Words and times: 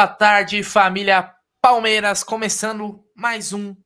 Boa 0.00 0.08
tarde, 0.08 0.62
família 0.62 1.30
Palmeiras, 1.60 2.24
começando 2.24 3.04
mais 3.14 3.52
um 3.52 3.76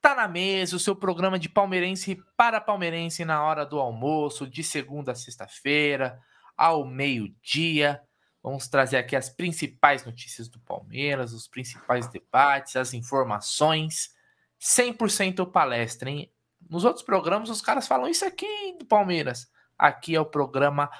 Tá 0.00 0.14
na 0.14 0.26
Mesa, 0.26 0.76
o 0.76 0.78
seu 0.78 0.96
programa 0.96 1.38
de 1.38 1.46
palmeirense 1.46 2.18
para 2.38 2.58
palmeirense 2.58 3.22
na 3.22 3.44
hora 3.44 3.66
do 3.66 3.78
almoço, 3.78 4.46
de 4.46 4.64
segunda 4.64 5.12
a 5.12 5.14
sexta-feira, 5.14 6.18
ao 6.56 6.86
meio-dia. 6.86 8.00
Vamos 8.42 8.66
trazer 8.66 8.96
aqui 8.96 9.14
as 9.14 9.28
principais 9.28 10.06
notícias 10.06 10.48
do 10.48 10.58
Palmeiras, 10.60 11.34
os 11.34 11.46
principais 11.46 12.08
debates, 12.08 12.74
as 12.74 12.94
informações. 12.94 14.14
100% 14.58 15.52
palestra, 15.52 16.08
hein? 16.08 16.32
Nos 16.66 16.82
outros 16.86 17.04
programas 17.04 17.50
os 17.50 17.60
caras 17.60 17.86
falam 17.86 18.08
isso 18.08 18.24
aqui 18.24 18.74
do 18.78 18.86
Palmeiras. 18.86 19.46
Aqui 19.76 20.16
é 20.16 20.20
o 20.20 20.24
programa 20.24 20.90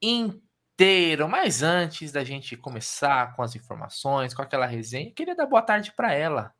inteiro 0.00 0.45
inteiro. 0.76 1.26
Mas 1.26 1.62
antes 1.62 2.12
da 2.12 2.22
gente 2.22 2.56
começar 2.56 3.34
com 3.34 3.42
as 3.42 3.56
informações, 3.56 4.34
com 4.34 4.42
aquela 4.42 4.66
resenha, 4.66 5.10
queria 5.10 5.34
dar 5.34 5.46
boa 5.46 5.62
tarde 5.62 5.92
para 5.96 6.12
ela. 6.12 6.52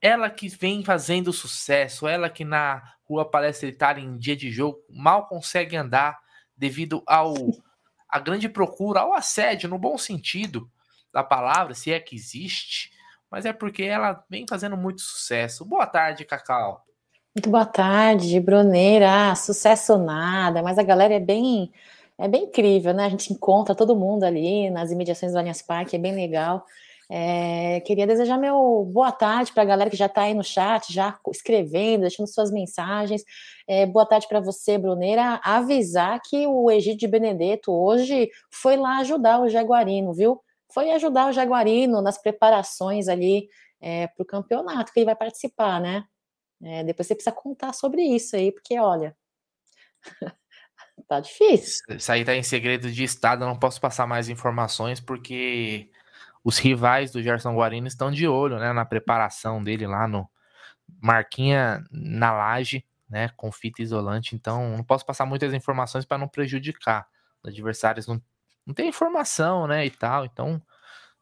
Ela 0.00 0.30
que 0.30 0.48
vem 0.48 0.84
fazendo 0.84 1.32
sucesso, 1.32 2.06
ela 2.06 2.30
que 2.30 2.44
na 2.44 2.94
Rua 3.04 3.28
Palestra 3.28 3.68
Itália 3.68 4.04
em 4.04 4.16
dia 4.16 4.36
de 4.36 4.50
jogo 4.50 4.78
mal 4.88 5.26
consegue 5.26 5.76
andar 5.76 6.18
devido 6.56 7.02
ao 7.06 7.34
a 8.08 8.20
grande 8.20 8.48
procura, 8.48 9.00
ao 9.00 9.12
assédio 9.12 9.68
no 9.68 9.76
bom 9.76 9.98
sentido 9.98 10.70
da 11.12 11.24
palavra, 11.24 11.74
se 11.74 11.92
é 11.92 11.98
que 11.98 12.14
existe, 12.14 12.92
mas 13.28 13.44
é 13.44 13.52
porque 13.52 13.82
ela 13.82 14.24
vem 14.30 14.46
fazendo 14.48 14.76
muito 14.76 15.00
sucesso. 15.00 15.64
Boa 15.64 15.86
tarde, 15.86 16.24
Cacau. 16.24 16.84
Muito 17.34 17.50
boa 17.50 17.66
tarde, 17.66 18.38
Bruneira. 18.38 19.30
Ah, 19.30 19.34
sucesso 19.34 19.98
nada, 19.98 20.62
mas 20.62 20.78
a 20.78 20.84
galera 20.84 21.14
é 21.14 21.20
bem 21.20 21.72
é 22.18 22.28
bem 22.28 22.44
incrível, 22.44 22.94
né? 22.94 23.06
A 23.06 23.08
gente 23.08 23.32
encontra 23.32 23.74
todo 23.74 23.96
mundo 23.96 24.24
ali 24.24 24.70
nas 24.70 24.90
imediações 24.90 25.32
do 25.32 25.38
Allianz 25.38 25.62
Parque, 25.62 25.96
é 25.96 25.98
bem 25.98 26.14
legal. 26.14 26.64
É, 27.10 27.80
queria 27.80 28.06
desejar 28.06 28.38
meu 28.38 28.88
boa 28.90 29.12
tarde 29.12 29.52
para 29.52 29.62
a 29.62 29.66
galera 29.66 29.90
que 29.90 29.96
já 29.96 30.06
está 30.06 30.22
aí 30.22 30.32
no 30.34 30.42
chat, 30.42 30.92
já 30.92 31.18
escrevendo, 31.30 32.02
deixando 32.02 32.26
suas 32.26 32.50
mensagens. 32.50 33.22
É, 33.68 33.84
boa 33.84 34.06
tarde 34.06 34.26
para 34.28 34.40
você, 34.40 34.78
Bruneira. 34.78 35.40
Avisar 35.44 36.20
que 36.22 36.46
o 36.46 36.70
Egídio 36.70 37.00
de 37.00 37.08
Benedetto 37.08 37.72
hoje 37.72 38.30
foi 38.50 38.76
lá 38.76 38.98
ajudar 38.98 39.40
o 39.40 39.48
Jaguarino, 39.48 40.14
viu? 40.14 40.40
Foi 40.72 40.90
ajudar 40.92 41.28
o 41.28 41.32
Jaguarino 41.32 42.00
nas 42.00 42.16
preparações 42.20 43.08
ali 43.08 43.48
é, 43.80 44.06
para 44.06 44.22
o 44.22 44.26
campeonato 44.26 44.92
que 44.92 45.00
ele 45.00 45.06
vai 45.06 45.16
participar, 45.16 45.80
né? 45.80 46.04
É, 46.62 46.82
depois 46.84 47.06
você 47.06 47.14
precisa 47.14 47.34
contar 47.34 47.74
sobre 47.74 48.02
isso 48.02 48.34
aí, 48.36 48.50
porque 48.50 48.78
olha. 48.78 49.14
Tá 51.08 51.20
difícil. 51.20 51.84
Isso 51.90 52.10
aí 52.10 52.24
tá 52.24 52.34
em 52.34 52.42
segredo 52.42 52.90
de 52.90 53.04
Estado, 53.04 53.44
eu 53.44 53.48
não 53.48 53.58
posso 53.58 53.80
passar 53.80 54.06
mais 54.06 54.28
informações 54.28 55.00
porque 55.00 55.90
os 56.42 56.58
rivais 56.58 57.10
do 57.10 57.22
Gerson 57.22 57.54
Guarino 57.54 57.86
estão 57.86 58.10
de 58.10 58.26
olho, 58.26 58.58
né, 58.58 58.72
na 58.72 58.84
preparação 58.84 59.62
dele 59.62 59.86
lá 59.86 60.08
no 60.08 60.28
Marquinha 61.00 61.84
na 61.90 62.32
laje, 62.32 62.84
né, 63.08 63.30
com 63.36 63.52
fita 63.52 63.82
isolante, 63.82 64.34
então 64.34 64.76
não 64.76 64.84
posso 64.84 65.04
passar 65.04 65.26
muitas 65.26 65.52
informações 65.54 66.04
para 66.04 66.18
não 66.18 66.28
prejudicar. 66.28 67.06
Os 67.42 67.50
adversários 67.50 68.06
não, 68.06 68.20
não 68.66 68.74
tem 68.74 68.88
informação, 68.88 69.66
né, 69.66 69.84
e 69.84 69.90
tal, 69.90 70.24
então 70.24 70.60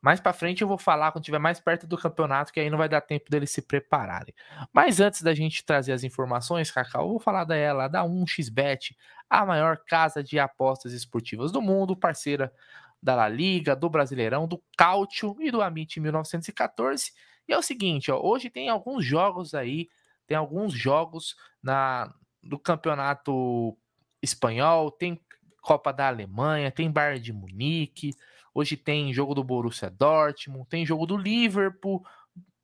mais 0.03 0.19
para 0.19 0.33
frente 0.33 0.63
eu 0.63 0.69
vou 0.69 0.77
falar 0.77 1.13
quando 1.13 1.23
estiver 1.23 1.39
mais 1.39 1.61
perto 1.61 1.87
do 1.87 1.97
campeonato, 1.97 2.53
que 2.53 2.59
aí 2.59 2.69
não 2.69 2.77
vai 2.77 2.89
dar 2.89 3.01
tempo 3.01 3.31
deles 3.31 3.51
se 3.51 3.63
prepararem. 3.63 4.35
Mas 4.73 4.99
antes 4.99 5.23
da 5.23 5.33
gente 5.33 5.65
trazer 5.65 5.93
as 5.93 6.03
informações, 6.03 6.73
Cacau, 6.73 7.05
eu 7.05 7.11
vou 7.11 7.21
falar 7.21 7.45
dela, 7.45 7.87
da 7.87 8.03
1xBet, 8.03 8.97
a 9.31 9.47
maior 9.47 9.79
casa 9.87 10.23
de 10.23 10.41
apostas 10.41 10.93
esportivas 10.93 11.53
do 11.53 11.63
mundo, 11.63 11.97
parceira 11.97 12.53
da 13.01 13.15
La 13.15 13.29
Liga, 13.29 13.77
do 13.77 13.89
Brasileirão, 13.89 14.49
do 14.49 14.61
Cautio 14.77 15.37
e 15.41 15.51
do 15.53 15.63
Amit 15.63 16.01
1914. 16.01 17.13
E 17.49 17.53
é 17.53 17.59
o 17.59 17.63
seguinte, 17.63 18.11
ó, 18.11 18.21
hoje 18.21 18.51
tem 18.51 18.69
alguns 18.69 19.05
jogos 19.05 19.55
aí, 19.55 19.89
tem 20.27 20.37
alguns 20.37 20.73
jogos 20.73 21.37
na 21.63 22.13
do 22.43 22.59
campeonato 22.59 23.77
espanhol, 24.21 24.91
tem 24.91 25.21
Copa 25.61 25.93
da 25.93 26.09
Alemanha, 26.09 26.73
tem 26.73 26.91
Bayern 26.91 27.21
de 27.21 27.33
Munique, 27.33 28.17
Hoje 28.55 28.77
tem 28.77 29.13
jogo 29.13 29.35
do 29.35 29.43
Borussia 29.43 29.91
Dortmund, 29.91 30.69
tem 30.69 30.85
jogo 30.85 31.07
do 31.07 31.17
Liverpool, 31.17 32.05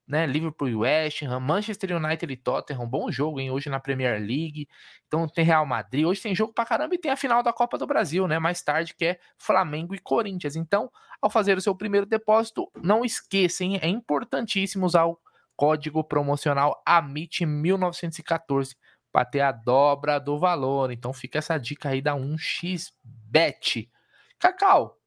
né? 0.07 0.27
Liverpool 0.27 0.69
e 0.69 0.75
West 0.75 1.23
Ham, 1.23 1.41
Manchester 1.41 1.97
United 1.97 2.33
e 2.33 2.37
Tottenham, 2.37 2.89
bom 2.89 3.11
jogo, 3.11 3.41
hein? 3.41 3.51
Hoje 3.51 3.69
na 3.69 3.79
Premier 3.79 4.19
League. 4.19 4.67
Então 5.07 5.29
tem 5.29 5.45
Real 5.45 5.67
Madrid, 5.67 6.07
hoje 6.07 6.23
tem 6.23 6.35
jogo 6.35 6.53
pra 6.53 6.65
caramba 6.65 6.95
e 6.95 6.99
tem 6.99 7.11
a 7.11 7.17
final 7.17 7.43
da 7.43 7.53
Copa 7.53 7.77
do 7.77 7.87
Brasil, 7.87 8.27
né? 8.27 8.39
Mais 8.39 8.63
tarde, 8.63 8.95
que 8.95 9.05
é 9.05 9.21
Flamengo 9.37 9.95
e 9.95 9.99
Corinthians. 9.99 10.57
Então, 10.57 10.91
ao 11.21 11.29
fazer 11.29 11.59
o 11.59 11.61
seu 11.61 11.75
primeiro 11.75 12.07
depósito, 12.07 12.71
não 12.83 13.05
esqueça, 13.05 13.65
hein? 13.65 13.79
É 13.83 13.89
importantíssimo 13.89 14.87
usar 14.87 15.05
o 15.05 15.19
código 15.57 16.05
promocional 16.05 16.83
AMIT1914 16.89 18.77
para 19.13 19.25
ter 19.25 19.41
a 19.41 19.53
dobra 19.53 20.19
do 20.19 20.39
valor. 20.39 20.91
Então 20.91 21.13
fica 21.13 21.39
essa 21.39 21.59
dica 21.59 21.91
aí 21.91 22.01
da 22.01 22.15
1xBet. 22.15 23.91
Cacau, 24.39 24.98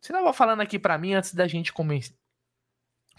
você 0.00 0.12
estava 0.12 0.32
falando 0.32 0.60
aqui 0.60 0.78
para 0.78 0.98
mim 0.98 1.14
antes 1.14 1.34
da 1.34 1.46
gente 1.46 1.72
come 1.72 2.00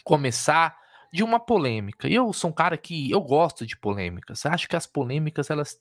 começar 0.04 0.78
de 1.12 1.24
uma 1.24 1.40
polêmica. 1.40 2.08
Eu 2.08 2.32
sou 2.34 2.50
um 2.50 2.54
cara 2.54 2.78
que 2.78 3.12
eu 3.12 3.22
gosto 3.22 3.66
de 3.66 3.76
polêmicas. 3.76 4.46
Acho 4.46 4.68
que 4.68 4.76
as 4.76 4.86
polêmicas 4.86 5.50
elas 5.50 5.80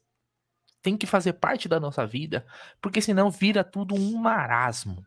têm 0.82 0.96
que 0.96 1.06
fazer 1.06 1.34
parte 1.34 1.68
da 1.68 1.78
nossa 1.78 2.06
vida, 2.06 2.46
porque 2.80 3.00
senão 3.00 3.30
vira 3.30 3.62
tudo 3.62 3.94
um 3.94 4.16
marasmo. 4.16 5.04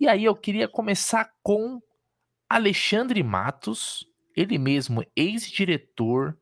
E 0.00 0.08
aí 0.08 0.24
eu 0.24 0.34
queria 0.34 0.68
começar 0.68 1.32
com 1.42 1.80
Alexandre 2.48 3.22
Matos, 3.22 4.06
ele 4.34 4.58
mesmo 4.58 5.04
ex-diretor 5.14 6.36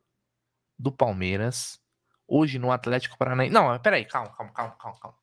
do 0.77 0.91
Palmeiras, 0.91 1.79
hoje 2.27 2.59
no 2.59 2.71
Atlético 2.71 3.17
Paranaense. 3.17 3.53
Não, 3.53 3.77
peraí, 3.79 4.05
calma, 4.05 4.35
calma, 4.35 4.51
calma, 4.53 4.75
calma, 4.77 4.99
calma. 4.99 5.17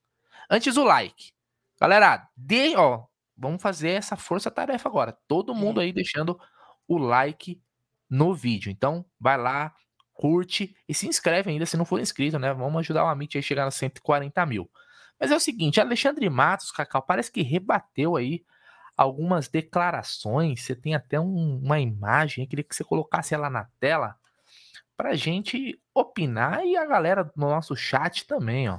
Antes 0.49 0.77
o 0.77 0.85
like. 0.85 1.33
Galera, 1.81 2.29
dê, 2.37 2.77
ó, 2.77 3.07
vamos 3.43 3.61
fazer 3.61 3.91
essa 3.91 4.17
força-tarefa 4.17 4.89
agora. 4.89 5.19
Todo 5.27 5.55
mundo 5.55 5.81
aí 5.81 5.93
deixando 5.93 6.39
o 6.87 6.97
like 6.97 7.61
no 8.09 8.33
vídeo. 8.33 8.71
Então, 8.71 9.05
vai 9.19 9.37
lá, 9.37 9.75
curte 10.15 10.77
e 10.89 10.95
se 10.95 11.09
inscreve 11.09 11.51
ainda 11.51 11.67
se 11.67 11.77
não 11.77 11.85
for 11.85 12.01
inscrito, 12.01 12.39
né? 12.39 12.55
Vamos 12.55 12.79
ajudar 12.81 13.05
o 13.05 13.09
Amit 13.09 13.37
a 13.37 13.43
chegar 13.43 13.67
a 13.67 13.71
140 13.71 14.47
mil. 14.47 14.71
Mas 15.19 15.33
é 15.33 15.37
o 15.37 15.41
seguinte, 15.41 15.81
Alexandre 15.81 16.29
Matos, 16.31 16.71
Cacau, 16.71 17.03
parece 17.03 17.31
que 17.33 17.43
rebateu 17.43 18.17
aí 18.17 18.45
algumas 18.97 19.49
declarações. 19.49 20.63
Você 20.63 20.77
tem 20.77 20.95
até 20.95 21.19
um, 21.19 21.59
uma 21.63 21.81
imagem, 21.81 22.45
eu 22.45 22.49
queria 22.49 22.65
que 22.65 22.75
você 22.75 22.85
colocasse 22.85 23.35
ela 23.35 23.51
na 23.51 23.65
tela 23.81 24.17
pra 24.97 25.17
gente 25.17 25.81
opinar 25.93 26.65
e 26.65 26.77
a 26.77 26.87
galera 26.87 27.25
do 27.25 27.33
nosso 27.37 27.75
chat 27.75 28.27
também, 28.27 28.69
ó. 28.69 28.79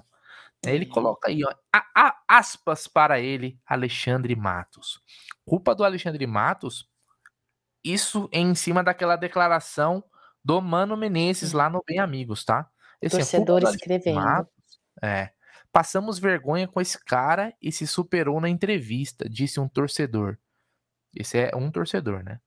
Ele 0.66 0.86
coloca 0.86 1.30
aí, 1.30 1.44
ó, 1.44 1.54
a, 1.74 1.86
a, 1.96 2.24
aspas 2.28 2.88
para 2.88 3.20
ele, 3.20 3.60
Alexandre 3.66 4.36
Matos. 4.36 5.02
Culpa 5.46 5.76
do 5.76 5.84
Alexandre 5.84 6.26
Matos, 6.26 6.90
isso 7.84 8.30
em 8.32 8.56
cima 8.56 8.84
daquela 8.84 9.16
declaração 9.16 10.04
do 10.44 10.62
Mano 10.62 10.96
Menezes 10.96 11.52
lá 11.52 11.70
no 11.70 11.84
Bem 11.86 12.00
Amigos, 12.00 12.46
tá? 12.46 12.70
Esse 13.02 13.18
Torcedor 13.18 13.66
é 13.66 13.70
escrevendo. 13.70 14.16
Matos, 14.16 14.54
é. 15.02 15.32
Passamos 15.72 16.20
vergonha 16.20 16.68
com 16.68 16.80
esse 16.80 17.04
cara 17.04 17.54
e 17.62 17.72
se 17.72 17.88
superou 17.88 18.40
na 18.40 18.48
entrevista, 18.48 19.28
disse 19.28 19.60
um 19.60 19.68
torcedor. 19.68 20.38
Esse 21.16 21.40
é 21.40 21.56
um 21.56 21.72
torcedor, 21.72 22.24
né? 22.24 22.40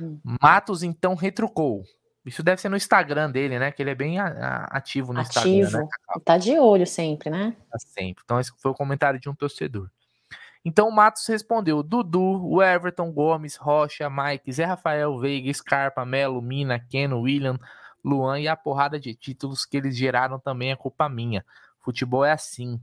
Hum. 0.00 0.20
Matos 0.42 0.82
então 0.82 1.14
retrucou. 1.14 1.84
Isso 2.24 2.42
deve 2.42 2.60
ser 2.60 2.68
no 2.68 2.76
Instagram 2.76 3.30
dele, 3.30 3.58
né? 3.58 3.70
Que 3.70 3.82
ele 3.82 3.90
é 3.90 3.94
bem 3.94 4.18
ativo 4.18 5.12
no 5.12 5.20
ativo. 5.20 5.48
Instagram. 5.48 5.82
Né? 5.82 5.88
Tá 6.24 6.38
de 6.38 6.58
olho 6.58 6.86
sempre, 6.86 7.28
né? 7.28 7.54
Tá 7.70 7.78
sempre. 7.78 8.22
Então, 8.24 8.40
esse 8.40 8.50
foi 8.58 8.70
o 8.70 8.74
comentário 8.74 9.20
de 9.20 9.28
um 9.28 9.34
torcedor. 9.34 9.90
Então 10.64 10.88
o 10.88 10.92
Matos 10.92 11.26
respondeu: 11.26 11.82
Dudu, 11.82 12.42
o 12.46 12.62
Everton, 12.62 13.12
Gomes, 13.12 13.56
Rocha, 13.56 14.08
Mike, 14.08 14.50
Zé 14.50 14.64
Rafael, 14.64 15.18
Veiga, 15.18 15.52
Scarpa, 15.52 16.04
Melo, 16.06 16.40
Mina, 16.40 16.80
Keno, 16.80 17.20
William, 17.20 17.58
Luan 18.02 18.40
e 18.40 18.48
a 18.48 18.56
porrada 18.56 18.98
de 18.98 19.14
títulos 19.14 19.66
que 19.66 19.76
eles 19.76 19.96
geraram 19.96 20.38
também 20.38 20.72
é 20.72 20.76
culpa 20.76 21.08
minha. 21.08 21.44
Futebol 21.80 22.24
é 22.24 22.32
assim. 22.32 22.80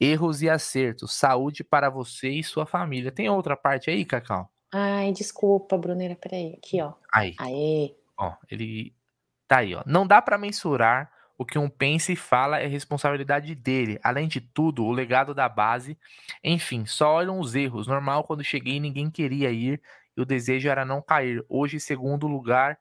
Erros 0.00 0.40
e 0.40 0.48
acertos. 0.48 1.12
Saúde 1.12 1.62
para 1.62 1.90
você 1.90 2.30
e 2.30 2.42
sua 2.42 2.64
família. 2.64 3.12
Tem 3.12 3.28
outra 3.28 3.54
parte 3.54 3.90
aí, 3.90 4.02
Cacau? 4.06 4.50
Ai, 4.72 5.12
desculpa, 5.12 5.76
Brunera, 5.76 6.16
peraí. 6.16 6.54
Aqui, 6.56 6.80
ó. 6.80 6.94
Aí. 7.12 7.34
Aê. 7.38 7.94
Ó, 8.20 8.34
ele 8.50 8.94
tá 9.48 9.58
aí, 9.58 9.74
ó. 9.74 9.82
Não 9.86 10.06
dá 10.06 10.20
para 10.20 10.36
mensurar 10.38 11.10
o 11.38 11.44
que 11.44 11.58
um 11.58 11.70
pensa 11.70 12.12
e 12.12 12.16
fala 12.16 12.60
é 12.60 12.66
responsabilidade 12.66 13.54
dele. 13.54 13.98
Além 14.02 14.28
de 14.28 14.42
tudo, 14.42 14.84
o 14.84 14.92
legado 14.92 15.34
da 15.34 15.48
base. 15.48 15.98
Enfim, 16.44 16.84
só 16.84 17.14
olham 17.14 17.40
os 17.40 17.54
erros. 17.54 17.86
Normal, 17.86 18.24
quando 18.24 18.44
cheguei, 18.44 18.78
ninguém 18.78 19.10
queria 19.10 19.50
ir 19.50 19.80
e 20.14 20.20
o 20.20 20.26
desejo 20.26 20.68
era 20.68 20.84
não 20.84 21.00
cair. 21.00 21.42
Hoje, 21.48 21.80
segundo 21.80 22.26
lugar, 22.26 22.78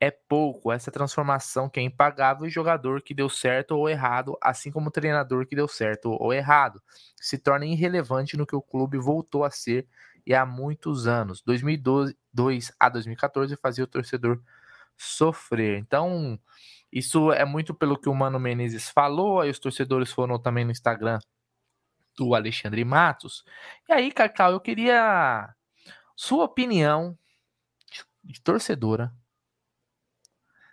é 0.00 0.12
pouco. 0.12 0.70
Essa 0.70 0.92
transformação 0.92 1.68
que 1.68 1.80
é 1.80 1.82
impagável 1.82 2.46
e 2.46 2.50
jogador 2.50 3.02
que 3.02 3.12
deu 3.14 3.28
certo 3.28 3.72
ou 3.72 3.88
errado, 3.90 4.38
assim 4.40 4.70
como 4.70 4.92
treinador 4.92 5.44
que 5.46 5.56
deu 5.56 5.66
certo 5.66 6.12
ou 6.12 6.32
errado, 6.32 6.80
se 7.16 7.36
torna 7.36 7.66
irrelevante 7.66 8.36
no 8.36 8.46
que 8.46 8.54
o 8.54 8.62
clube 8.62 8.96
voltou 8.96 9.44
a 9.44 9.50
ser 9.50 9.88
e 10.24 10.34
há 10.34 10.46
muitos 10.46 11.08
anos. 11.08 11.42
2002 11.42 12.72
a 12.78 12.88
2014 12.88 13.56
fazia 13.56 13.82
o 13.84 13.88
torcedor 13.88 14.40
sofrer. 14.98 15.78
Então, 15.78 16.38
isso 16.92 17.32
é 17.32 17.44
muito 17.44 17.74
pelo 17.74 17.98
que 17.98 18.08
o 18.08 18.14
Mano 18.14 18.40
Menezes 18.40 18.90
falou, 18.90 19.40
aí 19.40 19.50
os 19.50 19.58
torcedores 19.58 20.12
foram 20.12 20.38
também 20.38 20.64
no 20.64 20.72
Instagram 20.72 21.18
do 22.16 22.34
Alexandre 22.34 22.84
Matos. 22.84 23.44
E 23.88 23.92
aí, 23.92 24.10
Cacau, 24.10 24.52
eu 24.52 24.60
queria 24.60 25.54
sua 26.16 26.44
opinião 26.44 27.16
de 28.24 28.40
torcedora. 28.42 29.14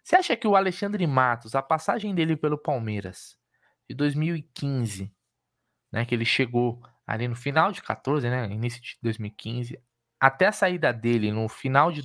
Você 0.03 0.15
acha 0.15 0.35
que 0.35 0.47
o 0.47 0.55
Alexandre 0.55 1.05
Matos, 1.07 1.55
a 1.55 1.61
passagem 1.61 2.13
dele 2.13 2.35
pelo 2.35 2.57
Palmeiras 2.57 3.37
de 3.89 3.95
2015, 3.95 5.11
né, 5.91 6.05
que 6.05 6.13
ele 6.13 6.25
chegou 6.25 6.81
ali 7.05 7.27
no 7.27 7.35
final 7.35 7.71
de 7.71 7.81
14, 7.81 8.29
né, 8.29 8.45
início 8.45 8.81
de 8.81 8.97
2015, 9.01 9.79
até 10.19 10.47
a 10.47 10.51
saída 10.51 10.91
dele 10.91 11.31
no 11.31 11.47
final 11.47 11.91
de 11.91 12.01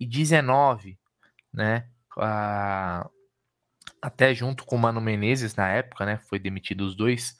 2019, 0.00 0.98
né, 1.52 1.88
a, 2.18 3.08
até 4.00 4.34
junto 4.34 4.64
com 4.64 4.76
o 4.76 4.78
Mano 4.78 5.00
Menezes 5.00 5.54
na 5.54 5.68
época, 5.68 6.04
né, 6.04 6.18
foi 6.18 6.38
demitido 6.38 6.82
os 6.82 6.94
dois. 6.94 7.36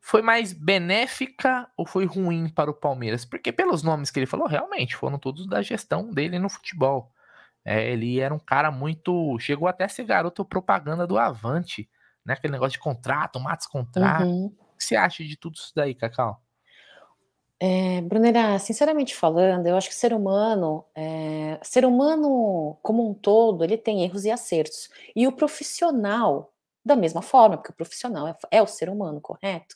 Foi 0.00 0.20
mais 0.20 0.52
benéfica 0.52 1.66
ou 1.76 1.86
foi 1.86 2.04
ruim 2.04 2.48
para 2.48 2.70
o 2.70 2.74
Palmeiras? 2.74 3.24
Porque 3.24 3.50
pelos 3.50 3.82
nomes 3.82 4.10
que 4.10 4.18
ele 4.18 4.26
falou, 4.26 4.46
realmente 4.46 4.94
foram 4.94 5.18
todos 5.18 5.46
da 5.46 5.62
gestão 5.62 6.12
dele 6.12 6.38
no 6.38 6.50
futebol. 6.50 7.10
É, 7.64 7.90
ele 7.90 8.20
era 8.20 8.34
um 8.34 8.38
cara 8.38 8.70
muito. 8.70 9.38
Chegou 9.38 9.66
até 9.66 9.84
a 9.84 9.88
ser 9.88 10.04
garoto 10.04 10.44
propaganda 10.44 11.06
do 11.06 11.16
Avante, 11.16 11.88
né? 12.24 12.34
Aquele 12.34 12.52
negócio 12.52 12.74
de 12.74 12.78
contrato, 12.78 13.40
matos 13.40 13.66
contrato. 13.66 14.26
Uhum. 14.26 14.46
O 14.46 14.76
que 14.76 14.84
você 14.84 14.94
acha 14.94 15.24
de 15.24 15.36
tudo 15.36 15.54
isso 15.54 15.72
daí, 15.74 15.94
Cacau? 15.94 16.43
É, 17.60 18.00
Brunera, 18.02 18.58
sinceramente 18.58 19.14
falando, 19.14 19.66
eu 19.66 19.76
acho 19.76 19.88
que 19.88 19.94
ser 19.94 20.12
humano, 20.12 20.84
é, 20.94 21.58
ser 21.62 21.84
humano 21.84 22.76
como 22.82 23.08
um 23.08 23.14
todo, 23.14 23.64
ele 23.64 23.78
tem 23.78 24.02
erros 24.04 24.24
e 24.24 24.30
acertos. 24.30 24.88
E 25.16 25.26
o 25.26 25.32
profissional, 25.32 26.52
da 26.84 26.94
mesma 26.94 27.22
forma, 27.22 27.56
porque 27.56 27.72
o 27.72 27.76
profissional 27.76 28.28
é, 28.28 28.36
é, 28.50 28.62
o 28.62 28.66
ser 28.66 28.90
humano, 28.90 29.20
correto? 29.20 29.74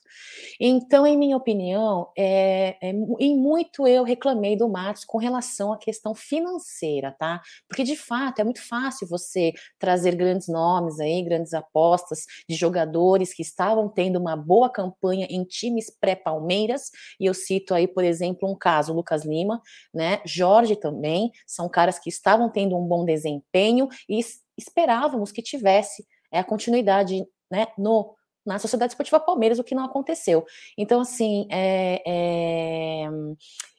Então, 0.60 1.06
em 1.06 1.16
minha 1.16 1.36
opinião, 1.36 2.10
é, 2.16 2.76
é, 2.82 2.90
em 3.18 3.36
muito 3.36 3.86
eu 3.86 4.04
reclamei 4.04 4.56
do 4.56 4.68
Matos 4.68 5.04
com 5.04 5.16
relação 5.16 5.72
à 5.72 5.78
questão 5.78 6.14
financeira, 6.14 7.16
tá? 7.18 7.40
Porque 7.66 7.82
de 7.82 7.96
fato 7.96 8.40
é 8.40 8.44
muito 8.44 8.62
fácil 8.66 9.08
você 9.08 9.52
trazer 9.78 10.14
grandes 10.16 10.48
nomes 10.48 11.00
aí, 11.00 11.22
grandes 11.22 11.54
apostas 11.54 12.26
de 12.46 12.54
jogadores 12.54 13.32
que 13.32 13.42
estavam 13.42 13.88
tendo 13.88 14.18
uma 14.18 14.36
boa 14.36 14.68
campanha 14.68 15.26
em 15.30 15.44
times 15.44 15.90
pré-Palmeiras, 15.98 16.90
e 17.18 17.24
eu 17.24 17.32
cito 17.32 17.72
aí, 17.74 17.88
por 17.88 18.04
exemplo, 18.04 18.50
um 18.50 18.54
caso, 18.54 18.92
Lucas 18.92 19.24
Lima, 19.24 19.62
né? 19.94 20.20
Jorge 20.26 20.76
também, 20.76 21.30
são 21.46 21.70
caras 21.70 21.98
que 21.98 22.10
estavam 22.10 22.50
tendo 22.50 22.76
um 22.76 22.86
bom 22.86 23.04
desempenho 23.04 23.88
e 24.06 24.20
esperávamos 24.58 25.32
que 25.32 25.40
tivesse 25.40 26.04
é 26.32 26.38
a 26.38 26.44
continuidade 26.44 27.26
né, 27.50 27.68
no, 27.76 28.14
na 28.44 28.58
Sociedade 28.58 28.92
Esportiva 28.92 29.20
Palmeiras, 29.20 29.58
o 29.58 29.64
que 29.64 29.74
não 29.74 29.84
aconteceu. 29.84 30.46
Então, 30.76 31.00
assim, 31.00 31.46
é, 31.50 32.02
é, 32.06 33.08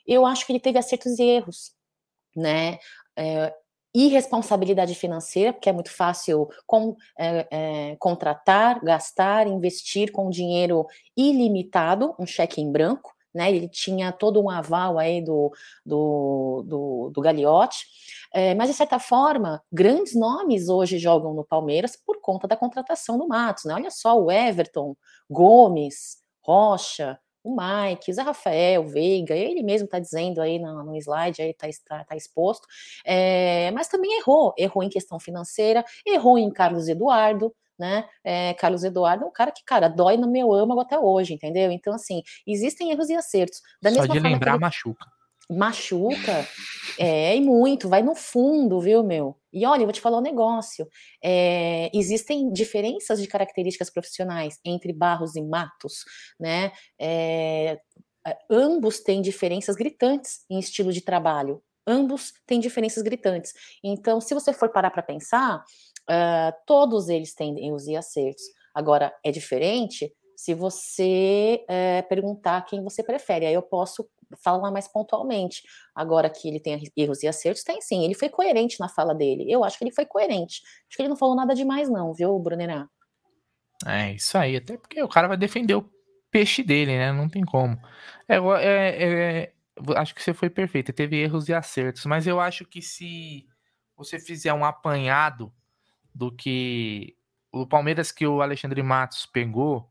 eu 0.05 0.25
acho 0.25 0.45
que 0.45 0.51
ele 0.51 0.59
teve 0.59 0.77
acertos 0.77 1.17
e 1.19 1.23
erros, 1.23 1.71
né? 2.35 2.77
É, 3.17 3.53
irresponsabilidade 3.93 4.93
financeira, 4.93 5.51
porque 5.51 5.69
é 5.69 5.73
muito 5.73 5.91
fácil 5.91 6.47
com, 6.67 6.95
é, 7.17 7.47
é, 7.51 7.95
contratar, 7.97 8.79
gastar, 8.83 9.47
investir 9.47 10.11
com 10.11 10.29
dinheiro 10.29 10.85
ilimitado, 11.17 12.15
um 12.19 12.25
cheque 12.25 12.61
em 12.61 12.71
branco, 12.71 13.11
né? 13.33 13.49
Ele 13.51 13.67
tinha 13.67 14.11
todo 14.11 14.41
um 14.41 14.49
aval 14.49 14.99
aí 14.99 15.21
do, 15.21 15.51
do, 15.85 16.63
do, 16.67 17.09
do 17.11 17.21
Gagliotti. 17.21 17.85
É, 18.33 18.53
mas, 18.55 18.69
de 18.69 18.75
certa 18.75 18.99
forma, 18.99 19.61
grandes 19.71 20.15
nomes 20.15 20.69
hoje 20.69 20.99
jogam 20.99 21.33
no 21.33 21.43
Palmeiras 21.43 21.95
por 21.95 22.21
conta 22.21 22.47
da 22.47 22.55
contratação 22.55 23.17
do 23.17 23.27
Matos. 23.27 23.65
Né? 23.65 23.73
Olha 23.73 23.91
só 23.91 24.19
o 24.19 24.31
Everton, 24.31 24.95
Gomes, 25.29 26.17
Rocha, 26.41 27.19
o 27.43 27.55
Mike, 27.55 28.11
o 28.11 28.13
Zé 28.13 28.21
Rafael, 28.21 28.87
Veiga, 28.87 29.33
ele 29.35 29.63
mesmo 29.63 29.85
está 29.85 29.99
dizendo 29.99 30.41
aí 30.41 30.59
no, 30.59 30.83
no 30.83 30.95
slide, 30.97 31.41
aí 31.41 31.49
está 31.51 31.67
tá, 31.87 32.03
tá 32.03 32.15
exposto, 32.15 32.67
é, 33.05 33.71
mas 33.71 33.87
também 33.87 34.19
errou, 34.19 34.53
errou 34.57 34.83
em 34.83 34.89
questão 34.89 35.19
financeira, 35.19 35.83
errou 36.05 36.37
em 36.37 36.51
Carlos 36.51 36.87
Eduardo, 36.87 37.53
né? 37.77 38.05
É, 38.23 38.53
Carlos 38.55 38.83
Eduardo 38.83 39.23
é 39.23 39.27
um 39.27 39.31
cara 39.31 39.51
que, 39.51 39.63
cara, 39.63 39.87
dói 39.87 40.17
no 40.17 40.29
meu 40.29 40.51
âmago 40.51 40.81
até 40.81 40.99
hoje, 40.99 41.33
entendeu? 41.33 41.71
Então, 41.71 41.93
assim, 41.93 42.21
existem 42.45 42.91
erros 42.91 43.09
e 43.09 43.15
acertos. 43.15 43.61
Da 43.81 43.89
Só 43.89 44.05
de 44.05 44.19
lembrar, 44.19 44.51
ele... 44.51 44.59
machuca 44.59 45.05
machuca, 45.49 46.47
é, 46.97 47.35
e 47.35 47.41
muito, 47.41 47.89
vai 47.89 48.03
no 48.03 48.15
fundo, 48.15 48.79
viu, 48.79 49.03
meu? 49.03 49.35
E 49.51 49.65
olha, 49.65 49.81
eu 49.81 49.85
vou 49.85 49.93
te 49.93 50.01
falar 50.01 50.19
um 50.19 50.21
negócio: 50.21 50.87
é, 51.23 51.89
existem 51.93 52.51
diferenças 52.51 53.21
de 53.21 53.27
características 53.27 53.89
profissionais 53.89 54.59
entre 54.63 54.93
Barros 54.93 55.35
e 55.35 55.41
Matos, 55.41 56.03
né? 56.39 56.71
É, 56.99 57.79
ambos 58.49 58.99
têm 58.99 59.21
diferenças 59.21 59.75
gritantes 59.75 60.45
em 60.49 60.59
estilo 60.59 60.91
de 60.91 61.01
trabalho. 61.01 61.61
Ambos 61.87 62.33
têm 62.45 62.59
diferenças 62.59 63.01
gritantes. 63.01 63.53
Então, 63.83 64.21
se 64.21 64.33
você 64.33 64.53
for 64.53 64.69
parar 64.69 64.91
para 64.91 65.01
pensar, 65.01 65.63
uh, 66.07 66.53
todos 66.67 67.09
eles 67.09 67.33
têm 67.33 67.65
erros 67.65 67.87
e 67.87 67.95
acertos. 67.95 68.43
Agora, 68.75 69.11
é 69.23 69.31
diferente 69.31 70.13
se 70.35 70.53
você 70.53 71.65
é, 71.67 72.01
perguntar 72.03 72.65
quem 72.65 72.83
você 72.83 73.03
prefere. 73.03 73.45
Aí 73.45 73.53
eu 73.53 73.61
posso 73.61 74.07
falar 74.43 74.71
mais 74.71 74.87
pontualmente. 74.87 75.63
Agora 75.93 76.29
que 76.29 76.47
ele 76.47 76.59
tem 76.59 76.81
erros 76.95 77.23
e 77.23 77.27
acertos, 77.27 77.63
tem 77.63 77.81
sim. 77.81 78.03
Ele 78.03 78.13
foi 78.13 78.29
coerente 78.29 78.79
na 78.79 78.89
fala 78.89 79.13
dele. 79.13 79.45
Eu 79.51 79.63
acho 79.63 79.77
que 79.77 79.83
ele 79.83 79.93
foi 79.93 80.05
coerente. 80.05 80.61
Acho 80.87 80.97
que 80.97 81.01
ele 81.01 81.09
não 81.09 81.17
falou 81.17 81.35
nada 81.35 81.53
demais, 81.53 81.89
não, 81.89 82.13
viu, 82.13 82.37
Brunerá? 82.39 82.87
É, 83.85 84.13
isso 84.13 84.37
aí. 84.37 84.57
Até 84.57 84.77
porque 84.77 85.01
o 85.01 85.07
cara 85.07 85.27
vai 85.27 85.37
defender 85.37 85.75
o 85.75 85.89
peixe 86.31 86.63
dele, 86.63 86.97
né? 86.97 87.11
Não 87.11 87.29
tem 87.29 87.43
como. 87.43 87.77
É, 88.27 88.37
é, 88.37 89.03
é, 89.03 89.53
acho 89.95 90.13
que 90.13 90.21
você 90.21 90.33
foi 90.33 90.49
perfeito. 90.49 90.93
Teve 90.93 91.17
erros 91.17 91.49
e 91.49 91.53
acertos. 91.53 92.05
Mas 92.05 92.27
eu 92.27 92.39
acho 92.39 92.65
que 92.65 92.81
se 92.81 93.47
você 93.95 94.19
fizer 94.19 94.53
um 94.53 94.65
apanhado 94.65 95.51
do 96.13 96.31
que 96.31 97.15
o 97.51 97.65
Palmeiras 97.65 98.11
que 98.11 98.27
o 98.27 98.41
Alexandre 98.41 98.81
Matos 98.83 99.25
pegou 99.25 99.89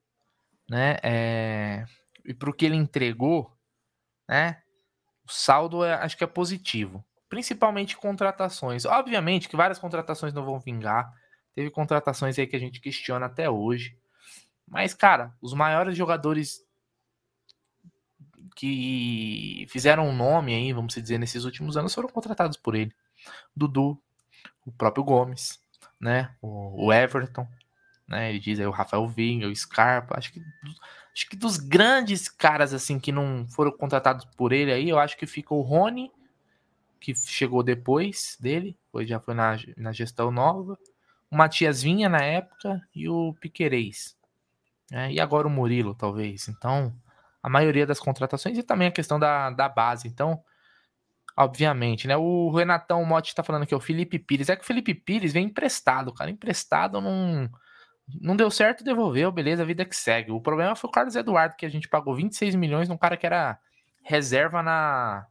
né? 0.69 0.99
É, 1.03 1.85
e 2.25 2.35
para 2.35 2.51
o 2.51 2.53
que 2.53 2.67
ele 2.67 2.77
entregou, 2.77 3.51
né? 4.29 4.61
O 5.25 5.33
saldo 5.33 5.85
é, 5.85 5.95
acho 5.95 6.17
que 6.17 6.25
é 6.25 6.27
positivo, 6.27 7.05
principalmente 7.29 7.97
contratações. 7.97 8.85
Obviamente 8.85 9.49
que 9.49 9.57
várias 9.57 9.79
contratações 9.79 10.33
não 10.33 10.45
vão 10.45 10.59
vingar. 10.59 11.13
Teve 11.55 11.71
contratações 11.71 12.39
aí 12.39 12.47
que 12.47 12.57
a 12.57 12.61
gente 12.61 12.81
questiona 12.81 13.27
até 13.27 13.49
hoje. 13.51 13.99
Mas, 14.67 14.95
cara, 14.95 15.35
os 15.41 15.55
maiores 15.55 15.97
jogadores 15.97 16.65
que 18.55 19.67
fizeram 19.69 20.09
um 20.09 20.17
nome 20.17 20.55
aí, 20.55 20.73
vamos 20.73 20.95
dizer, 20.95 21.19
nesses 21.19 21.45
últimos 21.45 21.77
anos 21.77 21.95
foram 21.95 22.09
contratados 22.09 22.57
por 22.57 22.75
ele. 22.75 22.93
Dudu, 23.55 24.01
o 24.65 24.73
próprio 24.73 25.05
Gomes, 25.05 25.61
né? 26.01 26.35
O, 26.43 26.93
Everton, 26.93 27.47
né? 28.07 28.31
Ele 28.31 28.41
diz 28.41 28.59
aí 28.59 28.67
o 28.67 28.73
Rafael 28.73 29.07
Vinga, 29.07 29.47
o 29.47 29.55
Scarpa, 29.55 30.19
acho 30.19 30.33
que 30.33 30.43
acho 31.19 31.29
que 31.29 31.37
dos 31.37 31.57
grandes 31.57 32.29
caras 32.29 32.73
assim 32.73 33.01
que 33.01 33.11
não 33.11 33.45
foram 33.49 33.73
contratados 33.73 34.25
por 34.37 34.53
ele 34.53 34.73
aí, 34.73 34.89
eu 34.89 34.99
acho 34.99 35.17
que 35.17 35.27
fica 35.27 35.53
o 35.53 35.63
Rony, 35.63 36.13
que 37.01 37.13
chegou 37.15 37.63
depois 37.63 38.37
dele, 38.41 38.77
pois 38.93 39.09
já 39.09 39.19
foi 39.19 39.35
na, 39.35 39.57
na 39.77 39.93
gestão 39.93 40.31
nova, 40.31 40.79
o 41.29 41.37
Matias 41.37 41.83
Vinha 41.83 42.09
na 42.09 42.23
época 42.23 42.81
e 42.95 43.09
o 43.09 43.35
Piquerez. 43.41 44.17
Né? 44.91 45.13
E 45.13 45.21
agora 45.21 45.49
o 45.49 45.51
Murilo, 45.51 45.95
talvez. 45.95 46.49
Então, 46.49 46.95
a 47.43 47.49
maioria 47.49 47.87
das 47.87 47.99
contratações 47.99 48.57
e 48.57 48.63
também 48.63 48.89
a 48.89 48.93
questão 48.93 49.19
da, 49.19 49.51
da 49.51 49.69
base. 49.69 50.09
Então, 50.09 50.43
obviamente, 51.37 52.07
né? 52.09 52.17
O 52.17 52.51
Renatão 52.51 53.05
Motti 53.05 53.35
tá 53.35 53.43
falando 53.43 53.65
aqui, 53.65 53.75
o 53.75 53.81
Felipe 53.81 54.19
Pires. 54.19 54.49
É 54.49 54.57
que 54.57 54.63
o 54.63 54.67
Felipe 54.67 54.95
Pires 54.95 55.33
vem 55.33 55.47
emprestado, 55.47 56.13
cara. 56.13 56.31
Emprestado 56.31 57.01
num. 57.01 57.49
Não 58.21 58.35
deu 58.35 58.51
certo, 58.51 58.83
devolveu, 58.83 59.31
beleza, 59.31 59.63
a 59.63 59.67
vida 59.67 59.85
que 59.85 59.95
segue. 59.95 60.31
O 60.31 60.41
problema 60.41 60.75
foi 60.75 60.89
o 60.89 60.93
Carlos 60.93 61.15
Eduardo, 61.15 61.57
que 61.57 61.67
a 61.67 61.69
gente 61.69 61.89
pagou 61.89 62.15
26 62.15 62.55
milhões 62.55 62.89
num 62.89 62.97
cara 62.97 63.17
que 63.17 63.27
era 63.27 63.59
reserva 64.03 64.63
na, 64.63 65.27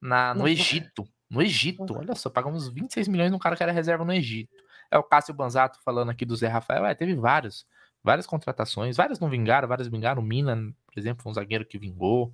na 0.00 0.34
no 0.34 0.48
Egito. 0.48 1.06
No 1.28 1.42
Egito, 1.42 1.98
olha 1.98 2.14
só, 2.14 2.30
pagamos 2.30 2.68
26 2.68 3.06
milhões 3.08 3.30
num 3.30 3.38
cara 3.38 3.54
que 3.54 3.62
era 3.62 3.72
reserva 3.72 4.04
no 4.04 4.12
Egito. 4.12 4.56
É 4.90 4.96
o 4.96 5.02
Cássio 5.02 5.34
Banzato 5.34 5.78
falando 5.84 6.10
aqui 6.10 6.24
do 6.24 6.34
Zé 6.34 6.48
Rafael. 6.48 6.86
É, 6.86 6.94
teve 6.94 7.14
vários, 7.14 7.66
várias 8.02 8.26
contratações, 8.26 8.96
várias 8.96 9.20
não 9.20 9.28
vingaram, 9.28 9.68
várias 9.68 9.88
vingaram. 9.88 10.22
O 10.22 10.24
Mina, 10.24 10.56
por 10.86 10.98
exemplo, 10.98 11.22
foi 11.22 11.30
um 11.30 11.34
zagueiro 11.34 11.66
que 11.66 11.78
vingou. 11.78 12.32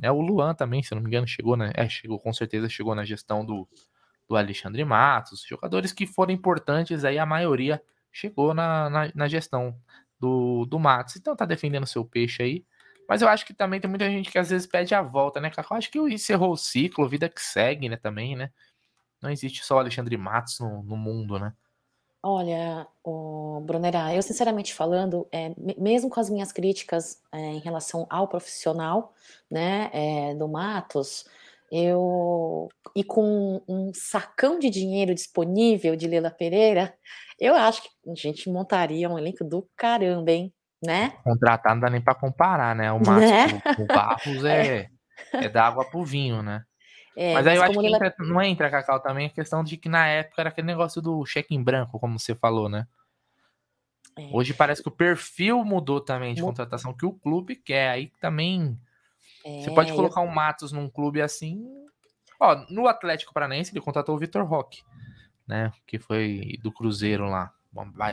É, 0.00 0.12
o 0.12 0.20
Luan 0.20 0.54
também, 0.54 0.80
se 0.82 0.94
não 0.94 1.02
me 1.02 1.08
engano, 1.08 1.26
chegou, 1.26 1.56
né? 1.56 1.72
É, 1.74 1.88
chegou, 1.88 2.20
com 2.20 2.32
certeza 2.32 2.68
chegou 2.68 2.94
na 2.94 3.04
gestão 3.04 3.44
do, 3.44 3.68
do 4.28 4.36
Alexandre 4.36 4.84
Matos. 4.84 5.42
Jogadores 5.42 5.92
que 5.92 6.06
foram 6.06 6.32
importantes 6.32 7.04
aí, 7.04 7.18
a 7.18 7.26
maioria 7.26 7.82
chegou 8.12 8.54
na, 8.54 8.90
na, 8.90 9.12
na 9.14 9.28
gestão 9.28 9.76
do, 10.18 10.66
do 10.66 10.78
Matos. 10.78 11.16
Então 11.16 11.36
tá 11.36 11.44
defendendo 11.44 11.86
seu 11.86 12.04
peixe 12.04 12.42
aí. 12.42 12.66
Mas 13.08 13.22
eu 13.22 13.28
acho 13.28 13.46
que 13.46 13.54
também 13.54 13.80
tem 13.80 13.88
muita 13.88 14.10
gente 14.10 14.30
que 14.30 14.38
às 14.38 14.50
vezes 14.50 14.66
pede 14.66 14.94
a 14.94 15.00
volta, 15.00 15.40
né, 15.40 15.48
Cacau? 15.50 15.78
Acho 15.78 15.90
que 15.90 15.98
encerrou 15.98 16.52
o 16.52 16.56
ciclo, 16.56 17.08
vida 17.08 17.28
que 17.28 17.40
segue, 17.40 17.88
né, 17.88 17.96
também, 17.96 18.36
né? 18.36 18.50
Não 19.20 19.30
existe 19.30 19.64
só 19.64 19.78
Alexandre 19.78 20.16
Matos 20.16 20.60
no, 20.60 20.82
no 20.82 20.96
mundo, 20.96 21.38
né? 21.38 21.54
Olha, 22.22 22.86
o 23.02 23.60
Brunera, 23.64 24.12
eu 24.12 24.20
sinceramente 24.20 24.74
falando, 24.74 25.26
é, 25.30 25.54
mesmo 25.78 26.10
com 26.10 26.18
as 26.18 26.28
minhas 26.28 26.50
críticas 26.50 27.22
é, 27.32 27.38
em 27.38 27.60
relação 27.60 28.06
ao 28.10 28.26
profissional, 28.26 29.14
né, 29.48 29.88
é, 29.92 30.34
do 30.34 30.48
Matos, 30.48 31.24
eu 31.70 32.68
e 32.94 33.04
com 33.04 33.62
um 33.68 33.92
sacão 33.94 34.58
de 34.58 34.70
dinheiro 34.70 35.14
disponível 35.14 35.96
de 35.96 36.06
Leila 36.06 36.30
Pereira, 36.30 36.94
eu 37.38 37.54
acho 37.54 37.82
que 37.82 37.88
a 38.10 38.14
gente 38.14 38.50
montaria 38.50 39.08
um 39.08 39.18
elenco 39.18 39.44
do 39.44 39.68
caramba, 39.76 40.30
hein? 40.30 40.52
Né? 40.82 41.12
Contratar 41.24 41.74
não 41.74 41.80
dá 41.80 41.90
nem 41.90 42.00
para 42.00 42.14
comparar, 42.14 42.74
né? 42.74 42.92
O 42.92 43.00
Márcio, 43.04 43.28
né? 43.28 43.62
o, 43.78 43.86
Barros 43.92 44.44
é, 44.44 44.90
é. 45.32 45.44
é 45.44 45.48
da 45.48 45.66
água 45.66 45.84
pro 45.84 46.04
vinho, 46.04 46.42
né? 46.42 46.62
É, 47.16 47.34
mas 47.34 47.46
aí 47.48 47.56
eu 47.56 47.62
acho 47.64 47.80
que 47.80 47.86
entra, 47.86 48.14
não 48.20 48.40
entra, 48.40 48.70
Cacau, 48.70 49.00
também 49.00 49.26
a 49.26 49.30
questão 49.30 49.64
de 49.64 49.76
que 49.76 49.88
na 49.88 50.06
época 50.06 50.40
era 50.40 50.50
aquele 50.50 50.68
negócio 50.68 51.02
do 51.02 51.26
cheque 51.26 51.52
em 51.52 51.62
branco, 51.62 51.98
como 51.98 52.16
você 52.18 52.32
falou, 52.32 52.68
né? 52.68 52.86
É. 54.18 54.30
Hoje 54.32 54.52
parece 54.52 54.82
que 54.82 54.88
o 54.88 54.92
perfil 54.92 55.64
mudou 55.64 56.00
também 56.00 56.34
de 56.34 56.42
contratação 56.42 56.92
que 56.92 57.06
o 57.06 57.12
clube 57.12 57.54
quer. 57.54 57.90
Aí 57.90 58.12
também. 58.20 58.76
É, 59.48 59.62
você 59.62 59.70
pode 59.70 59.92
colocar 59.92 60.20
eu... 60.20 60.26
um 60.26 60.32
Matos 60.32 60.72
num 60.72 60.88
clube 60.88 61.22
assim. 61.22 61.66
Ó, 62.40 62.54
no 62.70 62.86
Atlético 62.86 63.32
Paranaense 63.32 63.72
ele 63.72 63.80
contratou 63.80 64.14
o 64.14 64.18
Vitor 64.18 64.44
Roque, 64.44 64.82
né? 65.46 65.72
Que 65.86 65.98
foi 65.98 66.58
do 66.62 66.70
Cruzeiro 66.70 67.26
lá. 67.26 67.52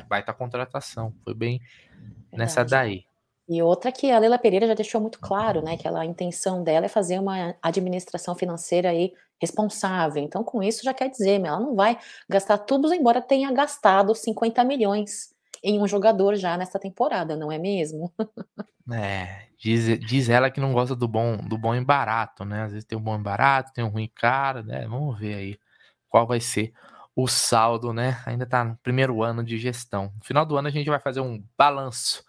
Baita 0.07 0.33
contratação. 0.33 1.13
Foi 1.23 1.33
bem 1.33 1.59
Verdade. 1.59 2.29
nessa 2.31 2.63
daí. 2.63 3.05
E 3.47 3.61
outra 3.61 3.91
que 3.91 4.11
a 4.11 4.17
Leila 4.17 4.39
Pereira 4.39 4.65
já 4.65 4.73
deixou 4.73 4.99
muito 4.99 5.19
claro, 5.19 5.61
né, 5.61 5.77
que 5.77 5.87
ela, 5.87 6.01
a 6.01 6.05
intenção 6.05 6.63
dela 6.63 6.87
é 6.87 6.89
fazer 6.89 7.19
uma 7.19 7.55
administração 7.61 8.33
financeira 8.33 8.89
aí 8.89 9.13
responsável. 9.39 10.23
Então, 10.23 10.43
com 10.43 10.63
isso 10.63 10.83
já 10.83 10.95
quer 10.95 11.09
dizer, 11.09 11.39
ela 11.41 11.59
não 11.59 11.75
vai 11.75 11.99
gastar 12.27 12.57
tudo, 12.57 12.91
embora 12.91 13.21
tenha 13.21 13.51
gastado 13.51 14.15
50 14.15 14.63
milhões 14.63 15.29
em 15.63 15.79
um 15.79 15.87
jogador 15.87 16.35
já 16.35 16.57
nessa 16.57 16.79
temporada, 16.79 17.35
não 17.35 17.51
é 17.51 17.59
mesmo? 17.59 18.11
É, 18.91 19.47
diz, 19.57 19.99
diz 19.99 20.29
ela 20.29 20.51
que 20.51 20.59
não 20.59 20.71
gosta 20.71 20.95
do 20.95 21.07
bom, 21.07 21.37
do 21.37 21.57
bom 21.57 21.73
e 21.73 21.83
barato, 21.83 22.45
né? 22.45 22.63
Às 22.63 22.71
vezes 22.71 22.85
tem 22.85 22.97
um 22.97 23.01
bom 23.01 23.15
e 23.15 23.21
barato, 23.21 23.73
tem 23.73 23.83
um 23.83 23.89
ruim 23.89 24.11
caro, 24.13 24.63
né? 24.63 24.87
Vamos 24.87 25.17
ver 25.19 25.33
aí 25.35 25.59
qual 26.07 26.27
vai 26.27 26.39
ser 26.39 26.71
o 27.15 27.27
saldo, 27.27 27.93
né? 27.93 28.21
Ainda 28.25 28.45
tá 28.45 28.63
no 28.63 28.77
primeiro 28.77 29.23
ano 29.23 29.43
de 29.43 29.57
gestão. 29.57 30.11
No 30.17 30.23
final 30.23 30.45
do 30.45 30.57
ano 30.57 30.67
a 30.67 30.71
gente 30.71 30.89
vai 30.89 30.99
fazer 30.99 31.21
um 31.21 31.43
balanço 31.57 32.23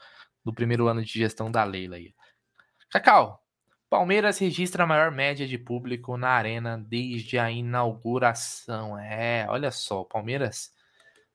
do 0.44 0.52
primeiro 0.52 0.86
ano 0.88 1.04
de 1.04 1.12
gestão 1.12 1.50
da 1.50 1.62
Leila 1.64 1.96
aí. 1.96 2.14
Cacau, 2.90 3.44
Palmeiras 3.90 4.38
registra 4.38 4.84
a 4.84 4.86
maior 4.86 5.10
média 5.10 5.46
de 5.46 5.58
público 5.58 6.16
na 6.16 6.30
arena 6.30 6.78
desde 6.78 7.38
a 7.38 7.50
inauguração. 7.50 8.98
É, 8.98 9.46
olha 9.48 9.70
só, 9.70 10.04
Palmeiras 10.04 10.70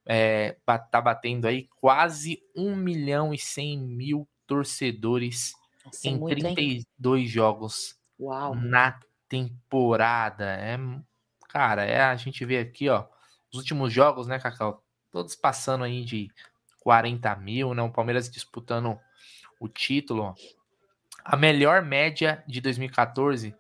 é, 0.05 0.57
tá 0.91 1.01
batendo 1.01 1.47
aí 1.47 1.67
quase 1.79 2.41
1 2.55 2.75
milhão 2.75 3.33
e 3.33 3.37
100 3.37 3.79
mil 3.79 4.27
torcedores 4.51 5.53
Nossa, 5.85 6.09
em 6.09 6.17
muito, 6.17 6.37
32 6.37 7.21
hein? 7.21 7.27
jogos 7.27 7.95
Uau. 8.19 8.53
na 8.53 8.99
temporada. 9.29 10.43
É, 10.43 10.77
cara, 11.47 11.85
é, 11.85 12.01
a 12.01 12.17
gente 12.17 12.43
vê 12.43 12.57
aqui, 12.57 12.89
ó, 12.89 13.05
os 13.49 13.57
últimos 13.57 13.93
jogos, 13.93 14.27
né, 14.27 14.37
Cacau? 14.39 14.83
Todos 15.09 15.37
passando 15.37 15.85
aí 15.85 16.03
de 16.03 16.29
40 16.81 17.33
mil, 17.37 17.73
né? 17.73 17.81
O 17.81 17.89
Palmeiras 17.89 18.29
disputando 18.29 18.99
o 19.57 19.69
título. 19.69 20.35
A 21.23 21.37
melhor 21.37 21.81
média 21.81 22.43
de 22.45 22.59
2014 22.59 23.55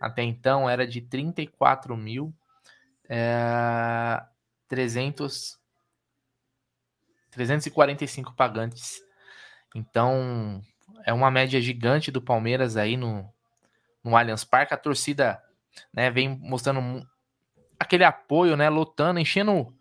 até 0.00 0.22
então 0.22 0.70
era 0.70 0.86
de 0.86 1.00
34 1.00 1.96
mil 1.96 2.32
é, 3.08 4.22
300, 4.68 5.58
345 7.32 8.32
pagantes. 8.34 9.05
Então 9.74 10.62
é 11.04 11.12
uma 11.12 11.30
média 11.30 11.60
gigante 11.60 12.10
do 12.10 12.22
Palmeiras 12.22 12.76
aí 12.76 12.96
no, 12.96 13.28
no 14.02 14.16
Allianz 14.16 14.44
Parque. 14.44 14.74
A 14.74 14.78
torcida 14.78 15.40
né, 15.92 16.10
vem 16.10 16.28
mostrando 16.28 17.06
aquele 17.78 18.04
apoio, 18.04 18.56
né, 18.56 18.68
lotando, 18.68 19.20
enchendo, 19.20 19.74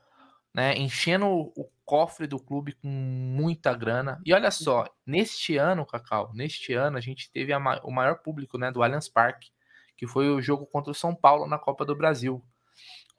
né, 0.53 0.77
enchendo 0.77 1.27
o 1.27 1.69
cofre 1.85 2.27
do 2.27 2.39
clube 2.39 2.73
com 2.73 2.87
muita 2.87 3.73
grana. 3.73 4.21
E 4.25 4.33
olha 4.33 4.51
só, 4.51 4.85
neste 5.05 5.55
ano, 5.57 5.85
Cacau, 5.85 6.31
neste 6.33 6.73
ano 6.73 6.97
a 6.97 7.01
gente 7.01 7.31
teve 7.31 7.53
a, 7.53 7.59
o 7.83 7.91
maior 7.91 8.19
público 8.19 8.57
né, 8.57 8.69
do 8.71 8.83
Allianz 8.83 9.07
Parque, 9.07 9.49
que 9.95 10.05
foi 10.07 10.29
o 10.29 10.41
jogo 10.41 10.65
contra 10.65 10.91
o 10.91 10.95
São 10.95 11.15
Paulo 11.15 11.47
na 11.47 11.57
Copa 11.57 11.85
do 11.85 11.95
Brasil. 11.95 12.43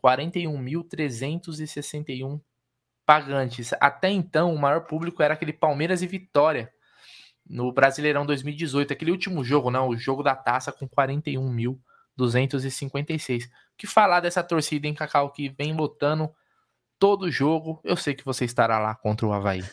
41.361 0.02 2.42
pagantes. 3.06 3.72
Até 3.80 4.10
então, 4.10 4.52
o 4.52 4.58
maior 4.58 4.82
público 4.82 5.22
era 5.22 5.34
aquele 5.34 5.52
Palmeiras 5.52 6.02
e 6.02 6.06
Vitória 6.06 6.72
no 7.48 7.72
Brasileirão 7.72 8.26
2018, 8.26 8.92
aquele 8.92 9.12
último 9.12 9.44
jogo, 9.44 9.70
né, 9.70 9.78
o 9.78 9.96
jogo 9.96 10.24
da 10.24 10.34
taça 10.34 10.72
com 10.72 10.88
41.256. 10.88 13.46
O 13.46 13.50
que 13.78 13.86
falar 13.86 14.18
dessa 14.18 14.42
torcida 14.42 14.88
em 14.88 14.94
Cacau 14.94 15.30
que 15.30 15.48
vem 15.48 15.72
lutando 15.72 16.34
todo 16.98 17.30
jogo. 17.30 17.80
Eu 17.84 17.96
sei 17.96 18.14
que 18.14 18.24
você 18.24 18.44
estará 18.44 18.78
lá 18.78 18.94
contra 18.94 19.26
o 19.26 19.32
Havaí. 19.32 19.64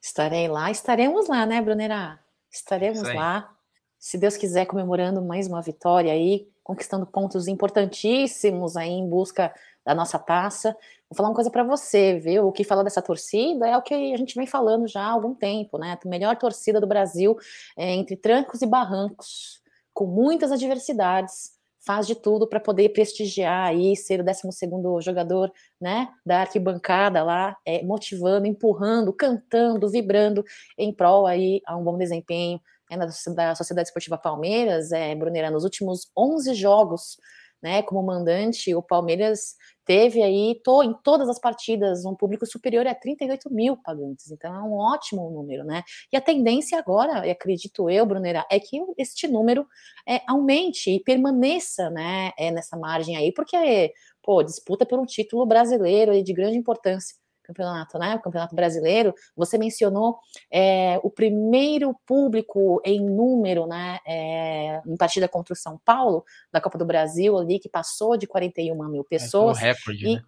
Estarei 0.00 0.48
lá, 0.48 0.70
estaremos 0.70 1.28
lá, 1.28 1.44
né, 1.46 1.62
Brunera? 1.62 2.18
Estaremos 2.50 3.02
lá, 3.02 3.50
se 3.98 4.18
Deus 4.18 4.36
quiser, 4.36 4.66
comemorando 4.66 5.22
mais 5.22 5.48
uma 5.48 5.62
vitória 5.62 6.12
aí, 6.12 6.46
conquistando 6.62 7.06
pontos 7.06 7.48
importantíssimos 7.48 8.76
aí 8.76 8.90
em 8.90 9.08
busca 9.08 9.52
da 9.84 9.94
nossa 9.94 10.18
taça. 10.18 10.76
Vou 11.14 11.18
falar 11.18 11.28
uma 11.28 11.34
coisa 11.36 11.50
para 11.50 11.62
você, 11.62 12.18
viu? 12.18 12.48
O 12.48 12.52
que 12.52 12.64
fala 12.64 12.82
dessa 12.82 13.00
torcida 13.00 13.68
é 13.68 13.76
o 13.76 13.82
que 13.82 13.94
a 13.94 14.16
gente 14.16 14.34
vem 14.34 14.48
falando 14.48 14.88
já 14.88 15.00
há 15.00 15.10
algum 15.12 15.32
tempo, 15.32 15.78
né? 15.78 15.96
A 16.04 16.08
melhor 16.08 16.36
torcida 16.36 16.80
do 16.80 16.88
Brasil 16.88 17.36
é, 17.76 17.92
entre 17.92 18.16
trancos 18.16 18.62
e 18.62 18.66
barrancos, 18.66 19.62
com 19.92 20.06
muitas 20.06 20.50
adversidades, 20.50 21.52
faz 21.86 22.08
de 22.08 22.16
tudo 22.16 22.48
para 22.48 22.58
poder 22.58 22.88
prestigiar 22.88 23.68
aí, 23.68 23.94
ser 23.94 24.22
o 24.22 24.24
12 24.24 25.04
jogador 25.04 25.52
né, 25.80 26.08
da 26.26 26.40
arquibancada 26.40 27.22
lá, 27.22 27.56
é, 27.64 27.80
motivando, 27.84 28.48
empurrando, 28.48 29.12
cantando, 29.12 29.88
vibrando 29.88 30.44
em 30.76 30.92
prol 30.92 31.28
aí 31.28 31.60
a 31.64 31.76
um 31.76 31.84
bom 31.84 31.96
desempenho 31.96 32.60
é, 32.90 32.96
da, 32.96 33.06
da 33.06 33.54
Sociedade 33.54 33.86
Esportiva 33.86 34.18
Palmeiras, 34.18 34.90
é, 34.90 35.14
Brunera, 35.14 35.48
nos 35.48 35.62
últimos 35.62 36.10
11 36.16 36.54
jogos 36.54 37.18
né, 37.64 37.82
como 37.82 38.02
mandante, 38.02 38.74
o 38.74 38.82
Palmeiras 38.82 39.54
teve 39.84 40.22
aí 40.22 40.60
to, 40.64 40.82
em 40.82 40.94
todas 41.02 41.28
as 41.28 41.38
partidas 41.38 42.04
um 42.04 42.14
público 42.14 42.46
superior 42.46 42.86
a 42.86 42.94
38 42.94 43.52
mil 43.52 43.76
pagantes, 43.76 44.30
então 44.30 44.54
é 44.54 44.62
um 44.62 44.74
ótimo 44.74 45.30
número, 45.30 45.64
né? 45.64 45.82
E 46.12 46.16
a 46.16 46.20
tendência 46.20 46.78
agora, 46.78 47.30
acredito 47.30 47.90
eu, 47.90 48.06
Brunera, 48.06 48.46
é 48.50 48.58
que 48.58 48.78
este 48.98 49.28
número 49.28 49.66
é, 50.08 50.20
aumente 50.26 50.90
e 50.90 51.00
permaneça, 51.00 51.90
né, 51.90 52.32
é, 52.38 52.50
nessa 52.50 52.76
margem 52.76 53.16
aí, 53.16 53.32
porque, 53.32 53.92
pô, 54.22 54.42
disputa 54.42 54.86
por 54.86 54.98
um 54.98 55.06
título 55.06 55.46
brasileiro 55.46 56.22
de 56.22 56.32
grande 56.32 56.58
importância 56.58 57.16
campeonato, 57.44 57.98
né? 57.98 58.16
O 58.16 58.20
campeonato 58.20 58.54
brasileiro. 58.54 59.14
Você 59.36 59.56
mencionou 59.56 60.18
é, 60.50 60.98
o 61.02 61.10
primeiro 61.10 61.94
público 62.06 62.80
em 62.84 63.00
número, 63.00 63.66
né? 63.66 63.98
É, 64.06 64.82
em 64.86 64.96
partida 64.96 65.28
contra 65.28 65.52
o 65.52 65.56
São 65.56 65.78
Paulo 65.84 66.24
da 66.50 66.60
Copa 66.60 66.78
do 66.78 66.84
Brasil 66.84 67.38
ali 67.38 67.58
que 67.58 67.68
passou 67.68 68.16
de 68.16 68.26
41 68.26 68.88
mil 68.88 69.02
é, 69.02 69.04
pessoas. 69.08 69.62
É, 69.62 69.72
recorde, 69.72 70.06
e, 70.06 70.14
né? 70.14 70.22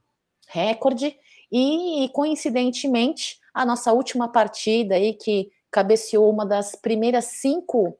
Recorde. 0.48 1.16
E 1.50 2.10
coincidentemente 2.12 3.38
a 3.54 3.64
nossa 3.64 3.92
última 3.92 4.28
partida 4.28 4.96
aí 4.96 5.14
que 5.14 5.50
cabeceou 5.70 6.30
uma 6.30 6.44
das 6.44 6.74
primeiras 6.74 7.24
cinco 7.26 7.98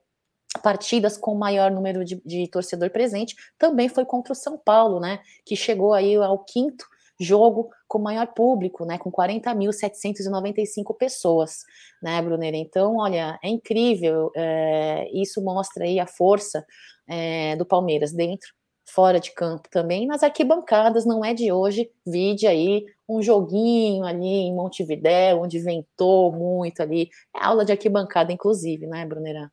partidas 0.61 1.17
com 1.17 1.35
maior 1.35 1.71
número 1.71 2.03
de, 2.03 2.21
de 2.25 2.47
torcedor 2.47 2.89
presente 2.89 3.35
também 3.57 3.89
foi 3.89 4.05
contra 4.05 4.33
o 4.33 4.35
São 4.35 4.57
Paulo, 4.57 4.99
né? 4.99 5.19
Que 5.45 5.55
chegou 5.55 5.93
aí 5.93 6.15
ao 6.15 6.39
quinto 6.39 6.85
jogo 7.19 7.69
com 7.87 7.99
maior 7.99 8.27
público, 8.27 8.85
né, 8.85 8.97
com 8.97 9.11
40.795 9.11 10.95
pessoas, 10.97 11.63
né, 12.01 12.21
Brunner? 12.21 12.53
Então, 12.55 12.97
olha, 12.97 13.39
é 13.43 13.49
incrível, 13.49 14.31
é, 14.35 15.09
isso 15.13 15.41
mostra 15.43 15.85
aí 15.85 15.99
a 15.99 16.07
força 16.07 16.65
é, 17.07 17.55
do 17.55 17.65
Palmeiras 17.65 18.11
dentro, 18.13 18.53
fora 18.85 19.19
de 19.19 19.31
campo 19.31 19.67
também, 19.69 20.05
nas 20.05 20.23
arquibancadas, 20.23 21.05
não 21.05 21.23
é 21.23 21.33
de 21.33 21.51
hoje, 21.51 21.89
vide 22.05 22.47
aí 22.47 22.85
um 23.07 23.21
joguinho 23.21 24.05
ali 24.05 24.25
em 24.25 24.53
Montevidéu, 24.53 25.41
onde 25.41 25.59
ventou 25.59 26.31
muito 26.31 26.81
ali, 26.81 27.09
é 27.35 27.43
aula 27.43 27.65
de 27.65 27.71
arquibancada, 27.71 28.31
inclusive, 28.31 28.85
né, 28.85 29.05
Brunerá? 29.05 29.49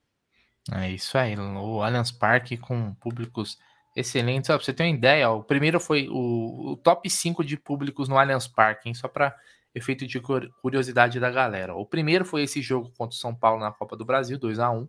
É 0.72 0.90
isso 0.90 1.18
aí, 1.18 1.36
o 1.36 1.82
Allianz 1.82 2.10
Parque 2.10 2.56
com 2.56 2.94
públicos 2.94 3.58
Excelente. 3.94 4.48
Só 4.48 4.56
pra 4.56 4.64
você 4.64 4.72
ter 4.72 4.82
uma 4.82 4.88
ideia, 4.88 5.30
ó, 5.30 5.38
o 5.38 5.44
primeiro 5.44 5.78
foi 5.78 6.08
o, 6.08 6.72
o, 6.72 6.76
top 6.76 7.08
5 7.08 7.44
de 7.44 7.56
públicos 7.56 8.08
no 8.08 8.18
Allianz 8.18 8.48
Parque? 8.48 8.92
Só 8.94 9.06
para 9.06 9.36
efeito 9.74 10.06
de 10.06 10.20
curiosidade 10.60 11.20
da 11.20 11.30
galera. 11.30 11.74
O 11.74 11.86
primeiro 11.86 12.24
foi 12.24 12.42
esse 12.42 12.62
jogo 12.62 12.92
contra 12.96 13.14
o 13.14 13.18
São 13.18 13.34
Paulo 13.34 13.60
na 13.60 13.72
Copa 13.72 13.96
do 13.96 14.04
Brasil, 14.04 14.38
2 14.38 14.58
a 14.60 14.70
1 14.70 14.88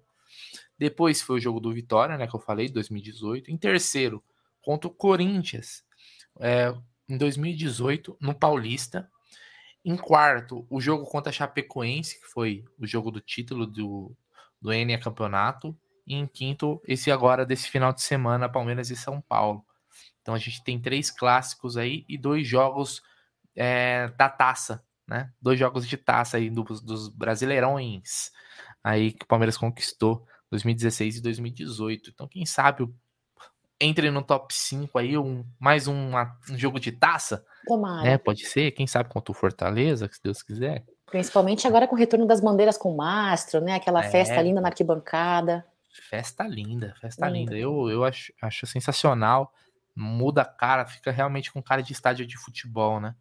Depois 0.77 1.21
foi 1.21 1.38
o 1.38 1.39
jogo 1.39 1.59
do 1.59 1.74
Vitória, 1.74 2.17
né, 2.17 2.27
que 2.27 2.35
eu 2.35 2.39
falei, 2.39 2.69
2018. 2.69 3.51
Em 3.51 3.57
terceiro, 3.57 4.24
contra 4.62 4.88
o 4.88 4.93
Corinthians, 4.93 5.83
é, 6.39 6.74
em 7.07 7.17
2018, 7.17 8.17
no 8.19 8.33
Paulista. 8.33 9.09
Em 9.83 9.95
quarto, 9.95 10.65
o 10.69 10.81
jogo 10.81 11.05
contra 11.05 11.29
a 11.29 11.33
Chapecoense, 11.33 12.19
que 12.19 12.27
foi 12.27 12.65
o 12.79 12.88
jogo 12.88 13.12
do 13.12 13.21
título 13.21 13.67
do, 13.67 14.15
do 14.59 14.74
Enia 14.74 15.00
Campeonato. 15.00 15.77
E 16.05 16.15
em 16.15 16.27
quinto, 16.27 16.81
esse 16.88 17.12
agora 17.12 17.45
desse 17.45 17.69
final 17.69 17.91
de 17.91 18.01
semana, 18.01 18.50
Palmeiras 18.50 18.89
e 18.89 18.95
São 18.95 19.21
Paulo. 19.21 19.65
Então 20.21 20.33
a 20.33 20.39
gente 20.39 20.63
tem 20.63 20.79
três 20.79 21.09
clássicos 21.12 21.77
aí 21.77 22.05
e 22.07 22.17
dois 22.17 22.47
jogos 22.47 23.01
é, 23.55 24.07
da 24.17 24.29
taça, 24.29 24.83
né? 25.07 25.31
Dois 25.41 25.59
jogos 25.59 25.88
de 25.88 25.97
taça 25.97 26.38
aí 26.38 26.50
dos, 26.50 26.81
dos 26.81 27.09
Brasileirões 27.09 28.31
aí 28.83 29.12
que 29.12 29.24
o 29.24 29.27
Palmeiras 29.27 29.57
conquistou 29.57 30.27
2016 30.51 31.17
e 31.17 31.21
2018. 31.21 32.12
Então, 32.12 32.27
quem 32.27 32.45
sabe 32.45 32.88
entre 33.79 34.09
no 34.12 34.21
top 34.21 34.53
5 34.53 34.97
aí, 34.97 35.17
um, 35.17 35.43
mais 35.59 35.88
um, 35.88 36.12
um 36.50 36.57
jogo 36.57 36.79
de 36.79 36.91
taça. 36.91 37.43
Tomara. 37.65 38.03
Né? 38.03 38.17
Pode 38.17 38.45
ser, 38.45 38.71
quem 38.71 38.85
sabe 38.88 39.09
contra 39.09 39.31
o 39.31 39.35
Fortaleza, 39.35 40.07
se 40.12 40.21
Deus 40.24 40.41
quiser. 40.41 40.85
Principalmente 41.07 41.67
agora 41.67 41.88
com 41.88 41.95
o 41.95 41.97
retorno 41.97 42.25
das 42.25 42.39
bandeiras 42.39 42.77
com 42.77 42.93
o 42.93 42.97
mastro, 42.97 43.59
né? 43.59 43.74
Aquela 43.74 44.05
é, 44.05 44.09
festa 44.09 44.41
linda 44.41 44.62
na 44.62 44.69
arquibancada. 44.69 45.65
Festa 46.01 46.47
linda, 46.47 46.93
festa 46.99 47.27
linda. 47.27 47.53
linda. 47.53 47.57
Eu, 47.57 47.89
eu 47.89 48.03
acho, 48.03 48.33
acho 48.41 48.65
sensacional. 48.65 49.53
Muda 49.95 50.41
a 50.41 50.45
cara, 50.45 50.85
fica 50.85 51.11
realmente 51.11 51.51
com 51.51 51.63
cara 51.63 51.81
de 51.81 51.93
estádio 51.93 52.25
de 52.25 52.37
futebol, 52.37 52.99
né? 52.99 53.15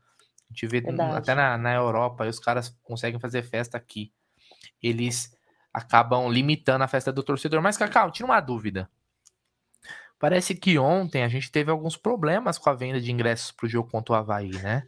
A 0.50 0.52
gente 0.52 0.66
vê 0.66 0.80
Verdade. 0.80 1.16
até 1.16 1.34
na, 1.34 1.56
na 1.56 1.74
Europa, 1.74 2.26
os 2.26 2.38
caras 2.38 2.76
conseguem 2.82 3.20
fazer 3.20 3.42
festa 3.42 3.76
aqui. 3.76 4.12
Eles 4.82 5.36
acabam 5.72 6.28
limitando 6.30 6.84
a 6.84 6.88
festa 6.88 7.12
do 7.12 7.22
torcedor. 7.22 7.62
Mas, 7.62 7.76
Cacau, 7.76 8.10
tira 8.10 8.26
uma 8.26 8.40
dúvida. 8.40 8.90
Parece 10.18 10.54
que 10.54 10.78
ontem 10.78 11.22
a 11.22 11.28
gente 11.28 11.50
teve 11.50 11.70
alguns 11.70 11.96
problemas 11.96 12.58
com 12.58 12.70
a 12.70 12.74
venda 12.74 13.00
de 13.00 13.10
ingressos 13.10 13.52
para 13.52 13.66
o 13.66 13.68
jogo 13.68 13.90
contra 13.90 14.14
o 14.14 14.16
Havaí, 14.16 14.50
né? 14.50 14.86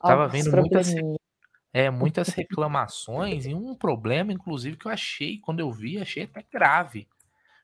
Tava 0.00 0.26
vendo 0.26 0.50
muitas, 0.56 0.94
é, 1.72 1.90
muitas 1.90 2.28
reclamações 2.34 3.46
e 3.46 3.54
um 3.54 3.74
problema, 3.74 4.32
inclusive, 4.32 4.76
que 4.76 4.86
eu 4.86 4.92
achei, 4.92 5.38
quando 5.38 5.60
eu 5.60 5.70
vi, 5.70 5.98
achei 5.98 6.24
até 6.24 6.44
grave. 6.50 7.08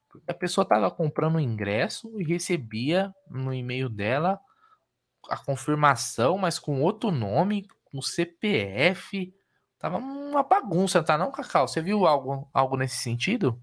Porque 0.08 0.30
a 0.30 0.34
pessoa 0.34 0.64
tava 0.64 0.90
comprando 0.90 1.36
o 1.36 1.40
ingresso 1.40 2.20
e 2.20 2.24
recebia 2.24 3.14
no 3.30 3.52
e-mail 3.52 3.88
dela 3.88 4.40
a 5.28 5.36
confirmação, 5.36 6.38
mas 6.38 6.58
com 6.58 6.80
outro 6.80 7.10
nome, 7.10 7.66
com 7.84 8.00
CPF, 8.00 9.34
Tava 9.78 9.98
uma 9.98 10.42
bagunça, 10.42 11.02
tá 11.02 11.16
não, 11.16 11.30
Cacau? 11.30 11.68
Você 11.68 11.80
viu 11.80 12.04
algo, 12.04 12.48
algo 12.52 12.76
nesse 12.76 12.96
sentido? 12.96 13.60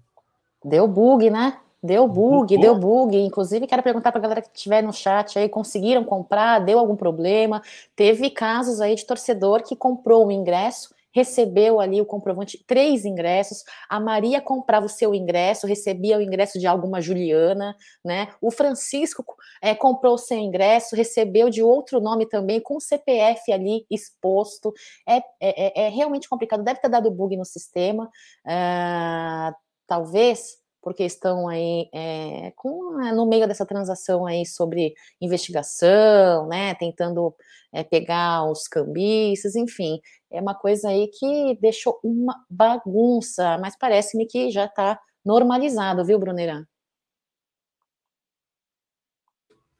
Deu 0.64 0.88
bug, 0.88 1.28
né? 1.28 1.60
Deu 1.82 2.08
bug, 2.08 2.58
deu 2.58 2.74
bug. 2.74 3.16
Inclusive, 3.16 3.66
quero 3.66 3.82
perguntar 3.82 4.10
para 4.10 4.18
a 4.18 4.22
galera 4.22 4.42
que 4.42 4.48
estiver 4.54 4.82
no 4.82 4.92
chat 4.92 5.38
aí, 5.38 5.48
conseguiram 5.48 6.04
comprar? 6.04 6.58
Deu 6.60 6.78
algum 6.78 6.96
problema? 6.96 7.62
Teve 7.94 8.30
casos 8.30 8.80
aí 8.80 8.94
de 8.94 9.04
torcedor 9.04 9.62
que 9.62 9.76
comprou 9.76 10.26
o 10.26 10.32
ingresso 10.32 10.96
recebeu 11.16 11.80
ali 11.80 11.98
o 11.98 12.04
comprovante, 12.04 12.62
três 12.66 13.06
ingressos. 13.06 13.64
A 13.88 13.98
Maria 13.98 14.38
comprava 14.38 14.84
o 14.84 14.88
seu 14.88 15.14
ingresso, 15.14 15.66
recebia 15.66 16.18
o 16.18 16.20
ingresso 16.20 16.58
de 16.58 16.66
alguma 16.66 17.00
Juliana, 17.00 17.74
né? 18.04 18.28
O 18.38 18.50
Francisco 18.50 19.24
é, 19.62 19.74
comprou 19.74 20.16
o 20.16 20.18
seu 20.18 20.36
ingresso, 20.36 20.94
recebeu 20.94 21.48
de 21.48 21.62
outro 21.62 22.02
nome 22.02 22.26
também, 22.26 22.60
com 22.60 22.76
o 22.76 22.80
CPF 22.82 23.50
ali 23.50 23.86
exposto. 23.90 24.74
É, 25.08 25.16
é, 25.16 25.22
é, 25.40 25.86
é 25.86 25.88
realmente 25.88 26.28
complicado, 26.28 26.62
deve 26.62 26.80
ter 26.80 26.90
dado 26.90 27.10
bug 27.10 27.34
no 27.34 27.46
sistema. 27.46 28.10
Uh, 28.44 29.56
talvez 29.86 30.58
porque 30.86 31.02
estão 31.02 31.48
aí 31.48 31.90
é, 31.92 32.52
com, 32.54 33.00
é, 33.02 33.10
no 33.10 33.26
meio 33.26 33.48
dessa 33.48 33.66
transação 33.66 34.24
aí 34.24 34.46
sobre 34.46 34.94
investigação, 35.20 36.46
né, 36.46 36.76
tentando 36.76 37.34
é, 37.72 37.82
pegar 37.82 38.48
os 38.48 38.68
cambistas, 38.68 39.56
enfim, 39.56 39.98
é 40.30 40.40
uma 40.40 40.54
coisa 40.54 40.90
aí 40.90 41.08
que 41.08 41.58
deixou 41.60 41.98
uma 42.04 42.36
bagunça, 42.48 43.58
mas 43.58 43.76
parece-me 43.76 44.28
que 44.28 44.48
já 44.48 44.66
está 44.66 44.96
normalizado, 45.24 46.04
viu, 46.04 46.20
Brunerã? 46.20 46.64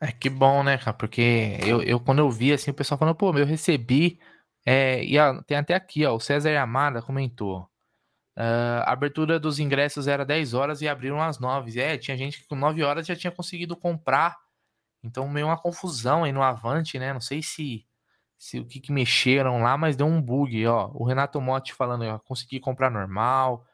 É 0.00 0.10
que 0.10 0.28
bom, 0.28 0.64
né, 0.64 0.76
cara? 0.76 0.92
Porque 0.92 1.56
eu, 1.64 1.84
eu 1.84 2.00
quando 2.00 2.18
eu 2.18 2.28
vi 2.28 2.52
assim, 2.52 2.72
o 2.72 2.74
pessoal 2.74 2.98
falando, 2.98 3.14
pô, 3.14 3.32
eu 3.38 3.46
recebi. 3.46 4.18
É, 4.66 5.04
e 5.04 5.14
tem 5.46 5.56
até 5.56 5.74
aqui, 5.74 6.04
ó, 6.04 6.16
o 6.16 6.20
César 6.20 6.50
Yamada 6.50 7.00
comentou. 7.00 7.70
Uh, 8.36 8.84
a 8.84 8.92
abertura 8.92 9.40
dos 9.40 9.58
ingressos 9.58 10.06
era 10.06 10.22
10 10.22 10.52
horas 10.52 10.82
e 10.82 10.88
abriram 10.88 11.22
às 11.22 11.38
9. 11.38 11.80
É, 11.80 11.96
tinha 11.96 12.16
gente 12.16 12.42
que 12.42 12.46
com 12.46 12.54
9 12.54 12.82
horas 12.82 13.06
já 13.06 13.16
tinha 13.16 13.30
conseguido 13.30 13.74
comprar. 13.74 14.36
Então, 15.02 15.26
meio 15.28 15.46
uma 15.46 15.56
confusão 15.56 16.24
aí 16.24 16.32
no 16.32 16.42
Avante, 16.42 16.98
né? 16.98 17.12
Não 17.12 17.20
sei 17.20 17.42
se, 17.42 17.86
se 18.36 18.60
o 18.60 18.66
que, 18.66 18.78
que 18.78 18.92
mexeram 18.92 19.62
lá, 19.62 19.78
mas 19.78 19.96
deu 19.96 20.06
um 20.06 20.20
bug, 20.20 20.66
ó. 20.66 20.90
O 20.92 21.04
Renato 21.04 21.40
Motti 21.40 21.72
falando, 21.72 22.04
ó, 22.04 22.18
consegui 22.18 22.60
comprar 22.60 22.90
normal. 22.90 23.64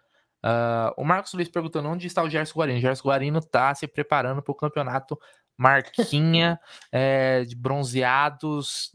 Uh, 0.44 0.94
o 0.96 1.04
Marcos 1.04 1.32
Luiz 1.32 1.48
perguntando 1.48 1.88
onde 1.88 2.06
está 2.06 2.22
o 2.22 2.30
Gerson 2.30 2.54
Guarino. 2.58 2.78
O 2.78 2.82
Gerson 2.82 3.08
Guarino 3.08 3.40
tá 3.40 3.74
se 3.74 3.88
preparando 3.88 4.42
para 4.42 4.52
o 4.52 4.56
campeonato 4.56 5.18
Marquinha 5.56 6.60
é, 6.92 7.42
de 7.46 7.56
bronzeados 7.56 8.92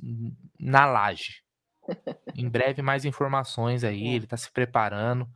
na 0.58 0.86
laje. 0.86 1.42
Em 2.36 2.48
breve, 2.48 2.82
mais 2.82 3.04
informações 3.04 3.84
aí. 3.84 4.08
Ele 4.08 4.26
está 4.26 4.38
se 4.38 4.50
preparando 4.52 5.28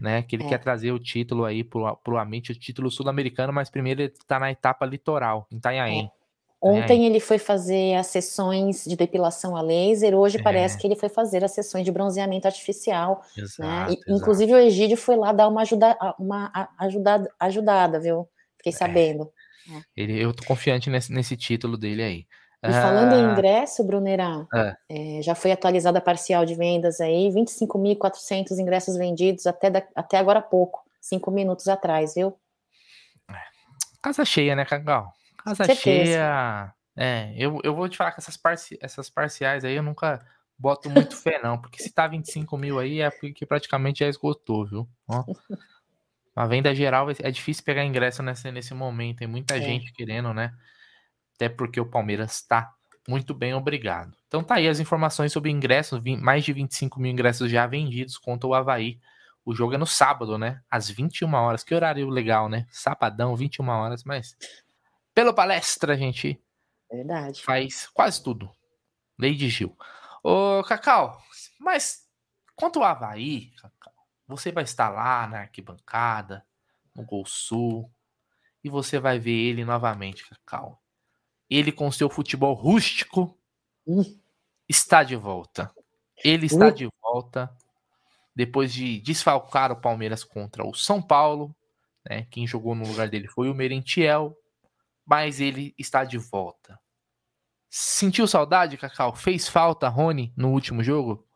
né? 0.00 0.22
Que 0.22 0.34
ele 0.34 0.44
é. 0.44 0.48
quer 0.48 0.58
trazer 0.58 0.90
o 0.92 0.98
título 0.98 1.44
aí 1.44 1.62
pro, 1.62 1.94
pro 1.96 2.16
Amit, 2.16 2.50
o 2.50 2.54
título 2.54 2.90
sul-americano, 2.90 3.52
mas 3.52 3.68
primeiro 3.68 4.02
ele 4.02 4.12
tá 4.26 4.38
na 4.38 4.50
etapa 4.50 4.86
litoral, 4.86 5.46
em 5.52 5.56
Itanhaém. 5.56 6.06
É. 6.06 6.20
Ontem 6.62 7.06
ele 7.06 7.20
foi 7.20 7.38
fazer 7.38 7.94
as 7.94 8.08
sessões 8.08 8.84
de 8.84 8.94
depilação 8.94 9.56
a 9.56 9.62
laser, 9.62 10.14
hoje 10.14 10.38
é. 10.38 10.42
parece 10.42 10.76
que 10.76 10.86
ele 10.86 10.96
foi 10.96 11.08
fazer 11.08 11.42
as 11.42 11.52
sessões 11.52 11.84
de 11.84 11.92
bronzeamento 11.92 12.46
artificial. 12.46 13.22
Né, 13.36 13.44
exato, 13.44 13.62
né? 13.62 13.86
E, 13.88 13.94
exato. 13.94 14.12
Inclusive 14.12 14.52
o 14.52 14.58
Egídio 14.58 14.96
foi 14.96 15.16
lá 15.16 15.32
dar 15.32 15.48
uma, 15.48 15.62
ajuda, 15.62 15.96
uma 16.18 16.68
ajudada, 16.78 17.30
ajudada, 17.38 18.00
viu? 18.00 18.28
Fiquei 18.58 18.72
é. 18.72 18.76
sabendo. 18.76 19.30
É. 19.70 19.80
Ele, 19.96 20.20
eu 20.20 20.34
tô 20.34 20.44
confiante 20.44 20.90
nesse, 20.90 21.12
nesse 21.12 21.36
título 21.36 21.78
dele 21.78 22.02
aí. 22.02 22.26
E 22.62 22.72
falando 22.72 23.14
em 23.14 23.24
ah. 23.24 23.32
ingresso, 23.32 23.82
Brunerá, 23.82 24.46
é. 24.54 24.76
É, 24.88 25.22
já 25.22 25.34
foi 25.34 25.50
atualizada 25.50 25.98
a 25.98 26.02
parcial 26.02 26.44
de 26.44 26.54
vendas 26.54 27.00
aí, 27.00 27.30
25.400 27.30 28.58
ingressos 28.58 28.96
vendidos 28.96 29.46
até, 29.46 29.70
da, 29.70 29.82
até 29.94 30.18
agora 30.18 30.40
há 30.40 30.42
pouco, 30.42 30.84
cinco 31.00 31.30
minutos 31.30 31.68
atrás, 31.68 32.14
viu? 32.14 32.36
É. 33.30 33.34
Casa 34.02 34.26
cheia, 34.26 34.54
né, 34.54 34.66
Cacau? 34.66 35.10
Casa 35.42 35.64
Certeza. 35.64 35.82
cheia. 35.82 36.74
É, 36.94 37.32
eu, 37.34 37.60
eu 37.64 37.74
vou 37.74 37.88
te 37.88 37.96
falar 37.96 38.12
que 38.12 38.20
essas, 38.20 38.36
parci 38.36 38.78
essas 38.82 39.08
parciais 39.08 39.64
aí 39.64 39.74
eu 39.74 39.82
nunca 39.82 40.20
boto 40.58 40.90
muito 40.90 41.16
fé, 41.16 41.40
não, 41.42 41.58
porque 41.58 41.82
se 41.82 41.90
tá 41.90 42.06
25 42.06 42.58
mil 42.58 42.78
aí 42.78 43.00
é 43.00 43.10
porque 43.10 43.46
praticamente 43.46 44.00
já 44.00 44.08
esgotou, 44.08 44.66
viu? 44.66 44.88
Ó. 45.08 45.24
A 46.36 46.46
venda 46.46 46.74
geral 46.74 47.08
é 47.10 47.30
difícil 47.30 47.64
pegar 47.64 47.84
ingresso 47.84 48.22
nesse, 48.22 48.50
nesse 48.52 48.72
momento, 48.72 49.18
tem 49.18 49.26
muita 49.26 49.56
é. 49.56 49.60
gente 49.60 49.92
querendo, 49.92 50.32
né? 50.32 50.52
Até 51.40 51.48
porque 51.48 51.80
o 51.80 51.86
Palmeiras 51.86 52.32
está 52.32 52.74
muito 53.08 53.32
bem, 53.32 53.54
obrigado. 53.54 54.14
Então 54.28 54.44
tá 54.44 54.56
aí 54.56 54.68
as 54.68 54.78
informações 54.78 55.32
sobre 55.32 55.50
ingressos, 55.50 55.98
mais 56.20 56.44
de 56.44 56.52
25 56.52 57.00
mil 57.00 57.10
ingressos 57.10 57.50
já 57.50 57.66
vendidos 57.66 58.18
contra 58.18 58.46
o 58.46 58.52
Havaí. 58.54 59.00
O 59.42 59.54
jogo 59.54 59.74
é 59.74 59.78
no 59.78 59.86
sábado, 59.86 60.36
né? 60.36 60.62
Às 60.70 60.90
21 60.90 61.32
horas. 61.32 61.64
Que 61.64 61.74
horário 61.74 62.10
legal, 62.10 62.46
né? 62.46 62.66
Sabadão, 62.70 63.34
21 63.34 63.66
horas, 63.68 64.04
mas 64.04 64.36
pela 65.14 65.32
palestra, 65.32 65.94
a 65.94 65.96
gente 65.96 66.38
Verdade. 66.92 67.42
faz 67.42 67.88
quase 67.88 68.22
tudo. 68.22 68.50
Lady 69.18 69.48
Gil. 69.48 69.74
Ô, 70.22 70.62
Cacau, 70.64 71.22
mas 71.58 72.06
quanto 72.54 72.80
ao 72.80 72.84
Havaí, 72.84 73.50
Cacau, 73.52 73.94
você 74.28 74.52
vai 74.52 74.64
estar 74.64 74.90
lá 74.90 75.26
na 75.26 75.38
arquibancada, 75.40 76.44
no 76.94 77.02
Gol 77.02 77.24
Sul, 77.24 77.90
e 78.62 78.68
você 78.68 79.00
vai 79.00 79.18
ver 79.18 79.32
ele 79.32 79.64
novamente, 79.64 80.28
Cacau 80.28 80.78
ele 81.50 81.72
com 81.72 81.90
seu 81.90 82.08
futebol 82.08 82.54
rústico 82.54 83.36
uh. 83.86 84.04
está 84.68 85.02
de 85.02 85.16
volta. 85.16 85.70
Ele 86.24 86.46
está 86.46 86.68
uh. 86.68 86.72
de 86.72 86.88
volta 87.02 87.50
depois 88.34 88.72
de 88.72 89.00
desfalcar 89.00 89.72
o 89.72 89.80
Palmeiras 89.80 90.22
contra 90.22 90.66
o 90.66 90.72
São 90.72 91.02
Paulo. 91.02 91.54
Né? 92.08 92.26
Quem 92.30 92.46
jogou 92.46 92.74
no 92.74 92.86
lugar 92.86 93.08
dele 93.08 93.26
foi 93.26 93.50
o 93.50 93.54
Merentiel, 93.54 94.36
mas 95.04 95.40
ele 95.40 95.74
está 95.76 96.04
de 96.04 96.16
volta. 96.16 96.78
Sentiu 97.68 98.26
saudade, 98.26 98.76
Cacau? 98.76 99.14
Fez 99.14 99.48
falta, 99.48 99.88
Rony, 99.88 100.32
no 100.36 100.50
último 100.50 100.82
jogo? 100.82 101.26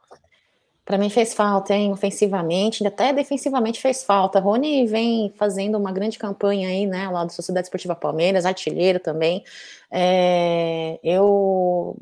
Para 0.84 0.98
mim 0.98 1.08
fez 1.08 1.32
falta, 1.32 1.74
hein? 1.74 1.92
Ofensivamente, 1.92 2.86
até 2.86 3.12
defensivamente 3.12 3.80
fez 3.80 4.04
falta. 4.04 4.38
Rony 4.38 4.86
vem 4.86 5.32
fazendo 5.36 5.78
uma 5.78 5.92
grande 5.92 6.18
campanha 6.18 6.68
aí, 6.68 6.86
né? 6.86 7.08
Lá 7.08 7.24
da 7.24 7.30
Sociedade 7.30 7.66
Esportiva 7.66 7.94
Palmeiras, 7.94 8.44
artilheiro 8.44 9.00
também. 9.00 9.42
É, 9.90 10.98
eu 11.02 11.96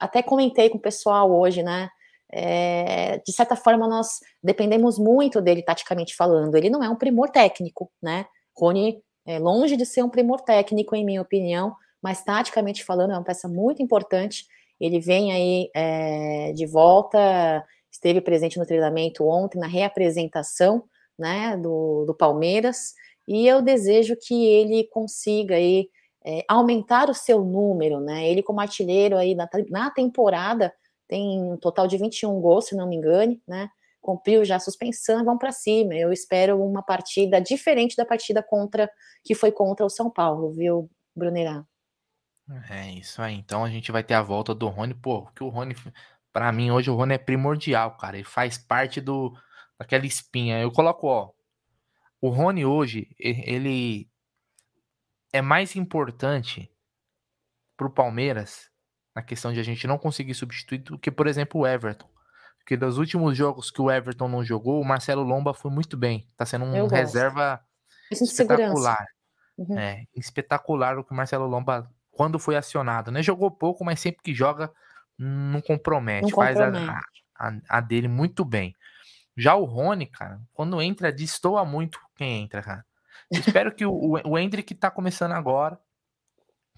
até 0.00 0.22
comentei 0.22 0.70
com 0.70 0.78
o 0.78 0.80
pessoal 0.80 1.30
hoje, 1.30 1.62
né? 1.62 1.90
é, 2.32 3.18
de 3.18 3.32
certa 3.32 3.54
forma, 3.54 3.86
nós 3.86 4.20
dependemos 4.42 4.98
muito 4.98 5.40
dele, 5.40 5.62
taticamente 5.62 6.16
falando. 6.16 6.56
Ele 6.56 6.70
não 6.70 6.82
é 6.82 6.88
um 6.88 6.96
primor 6.96 7.28
técnico, 7.28 7.92
né? 8.02 8.24
Rony 8.56 9.02
é 9.26 9.38
longe 9.38 9.76
de 9.76 9.84
ser 9.84 10.02
um 10.02 10.08
primor 10.08 10.40
técnico, 10.40 10.96
em 10.96 11.04
minha 11.04 11.20
opinião, 11.20 11.76
mas 12.02 12.24
taticamente 12.24 12.82
falando, 12.84 13.12
é 13.12 13.14
uma 13.14 13.22
peça 13.22 13.46
muito 13.46 13.82
importante. 13.82 14.46
Ele 14.80 14.98
vem 14.98 15.30
aí 15.32 15.70
é, 15.76 16.52
de 16.54 16.66
volta, 16.66 17.62
esteve 17.92 18.20
presente 18.20 18.58
no 18.58 18.66
treinamento 18.66 19.24
ontem, 19.26 19.58
na 19.58 19.66
reapresentação 19.66 20.84
né, 21.18 21.56
do, 21.56 22.04
do 22.06 22.14
Palmeiras, 22.14 22.94
e 23.28 23.46
eu 23.46 23.62
desejo 23.62 24.16
que 24.20 24.46
ele 24.46 24.88
consiga 24.90 25.54
aí, 25.54 25.88
é, 26.24 26.44
aumentar 26.48 27.10
o 27.10 27.14
seu 27.14 27.44
número, 27.44 28.00
né? 28.00 28.28
Ele, 28.28 28.42
como 28.42 28.60
artilheiro 28.60 29.16
aí 29.16 29.34
na, 29.34 29.48
na 29.70 29.90
temporada, 29.90 30.72
tem 31.06 31.40
um 31.40 31.56
total 31.56 31.86
de 31.86 31.96
21 31.96 32.40
gols, 32.40 32.66
se 32.66 32.76
não 32.76 32.88
me 32.88 32.96
engane, 32.96 33.40
né? 33.46 33.68
Cumpriu 34.00 34.44
já 34.44 34.56
a 34.56 34.60
suspensão, 34.60 35.24
vão 35.24 35.38
para 35.38 35.52
cima. 35.52 35.94
Eu 35.94 36.12
espero 36.12 36.60
uma 36.60 36.82
partida 36.82 37.40
diferente 37.40 37.96
da 37.96 38.04
partida 38.04 38.42
contra 38.42 38.90
que 39.24 39.34
foi 39.34 39.52
contra 39.52 39.86
o 39.86 39.90
São 39.90 40.10
Paulo, 40.10 40.50
viu, 40.50 40.90
Brunerá? 41.14 41.64
É 42.68 42.90
isso 42.90 43.22
aí. 43.22 43.34
Então 43.34 43.64
a 43.64 43.70
gente 43.70 43.92
vai 43.92 44.02
ter 44.02 44.14
a 44.14 44.22
volta 44.22 44.54
do 44.54 44.68
Rony, 44.68 44.94
pô, 44.94 45.26
que 45.34 45.44
o 45.44 45.48
Rony, 45.48 45.74
para 46.32 46.50
mim 46.52 46.70
hoje 46.70 46.90
o 46.90 46.94
Rony 46.94 47.14
é 47.14 47.18
primordial, 47.18 47.96
cara. 47.96 48.16
Ele 48.16 48.24
faz 48.24 48.58
parte 48.58 49.00
do 49.00 49.36
daquela 49.78 50.06
espinha. 50.06 50.60
Eu 50.60 50.70
coloco, 50.70 51.06
ó, 51.06 51.30
o 52.20 52.28
Rony 52.28 52.64
hoje, 52.64 53.08
ele 53.18 54.08
é 55.32 55.42
mais 55.42 55.74
importante 55.74 56.70
pro 57.76 57.90
Palmeiras 57.90 58.70
na 59.14 59.22
questão 59.22 59.52
de 59.52 59.60
a 59.60 59.62
gente 59.62 59.86
não 59.86 59.98
conseguir 59.98 60.34
substituir 60.34 60.78
do 60.78 60.98
que, 60.98 61.10
por 61.10 61.26
exemplo, 61.26 61.60
o 61.60 61.66
Everton. 61.66 62.08
Porque 62.58 62.76
dos 62.76 62.96
últimos 62.96 63.36
jogos 63.36 63.70
que 63.70 63.82
o 63.82 63.90
Everton 63.90 64.28
não 64.28 64.44
jogou, 64.44 64.80
o 64.80 64.84
Marcelo 64.84 65.22
Lomba 65.22 65.52
foi 65.52 65.70
muito 65.70 65.96
bem. 65.96 66.28
Tá 66.36 66.46
sendo 66.46 66.64
um 66.64 66.86
reserva 66.86 67.60
espetacular. 68.10 69.04
Uhum. 69.58 69.78
É, 69.78 70.04
espetacular 70.14 70.96
o 70.96 71.04
que 71.04 71.12
o 71.12 71.16
Marcelo 71.16 71.46
Lomba, 71.46 71.90
quando 72.12 72.38
foi 72.38 72.56
acionado, 72.56 73.10
né? 73.10 73.20
Jogou 73.20 73.50
pouco, 73.50 73.84
mas 73.84 73.98
sempre 73.98 74.22
que 74.22 74.32
joga, 74.32 74.72
não 75.22 75.60
compromete. 75.60 76.22
Não 76.22 76.30
faz 76.30 76.56
compromete. 76.56 76.90
A, 77.36 77.48
a, 77.48 77.78
a, 77.78 77.80
dele 77.80 78.08
muito 78.08 78.44
bem. 78.44 78.74
Já 79.36 79.54
o 79.54 79.64
Rony, 79.64 80.06
cara, 80.06 80.40
quando 80.52 80.80
entra, 80.82 81.12
destoa 81.12 81.64
muito 81.64 81.98
quem 82.16 82.42
entra, 82.42 82.62
cara. 82.62 82.84
espero 83.30 83.74
que 83.74 83.86
o, 83.86 84.20
o 84.24 84.38
Hendrick 84.38 84.74
tá 84.74 84.90
começando 84.90 85.32
agora. 85.32 85.78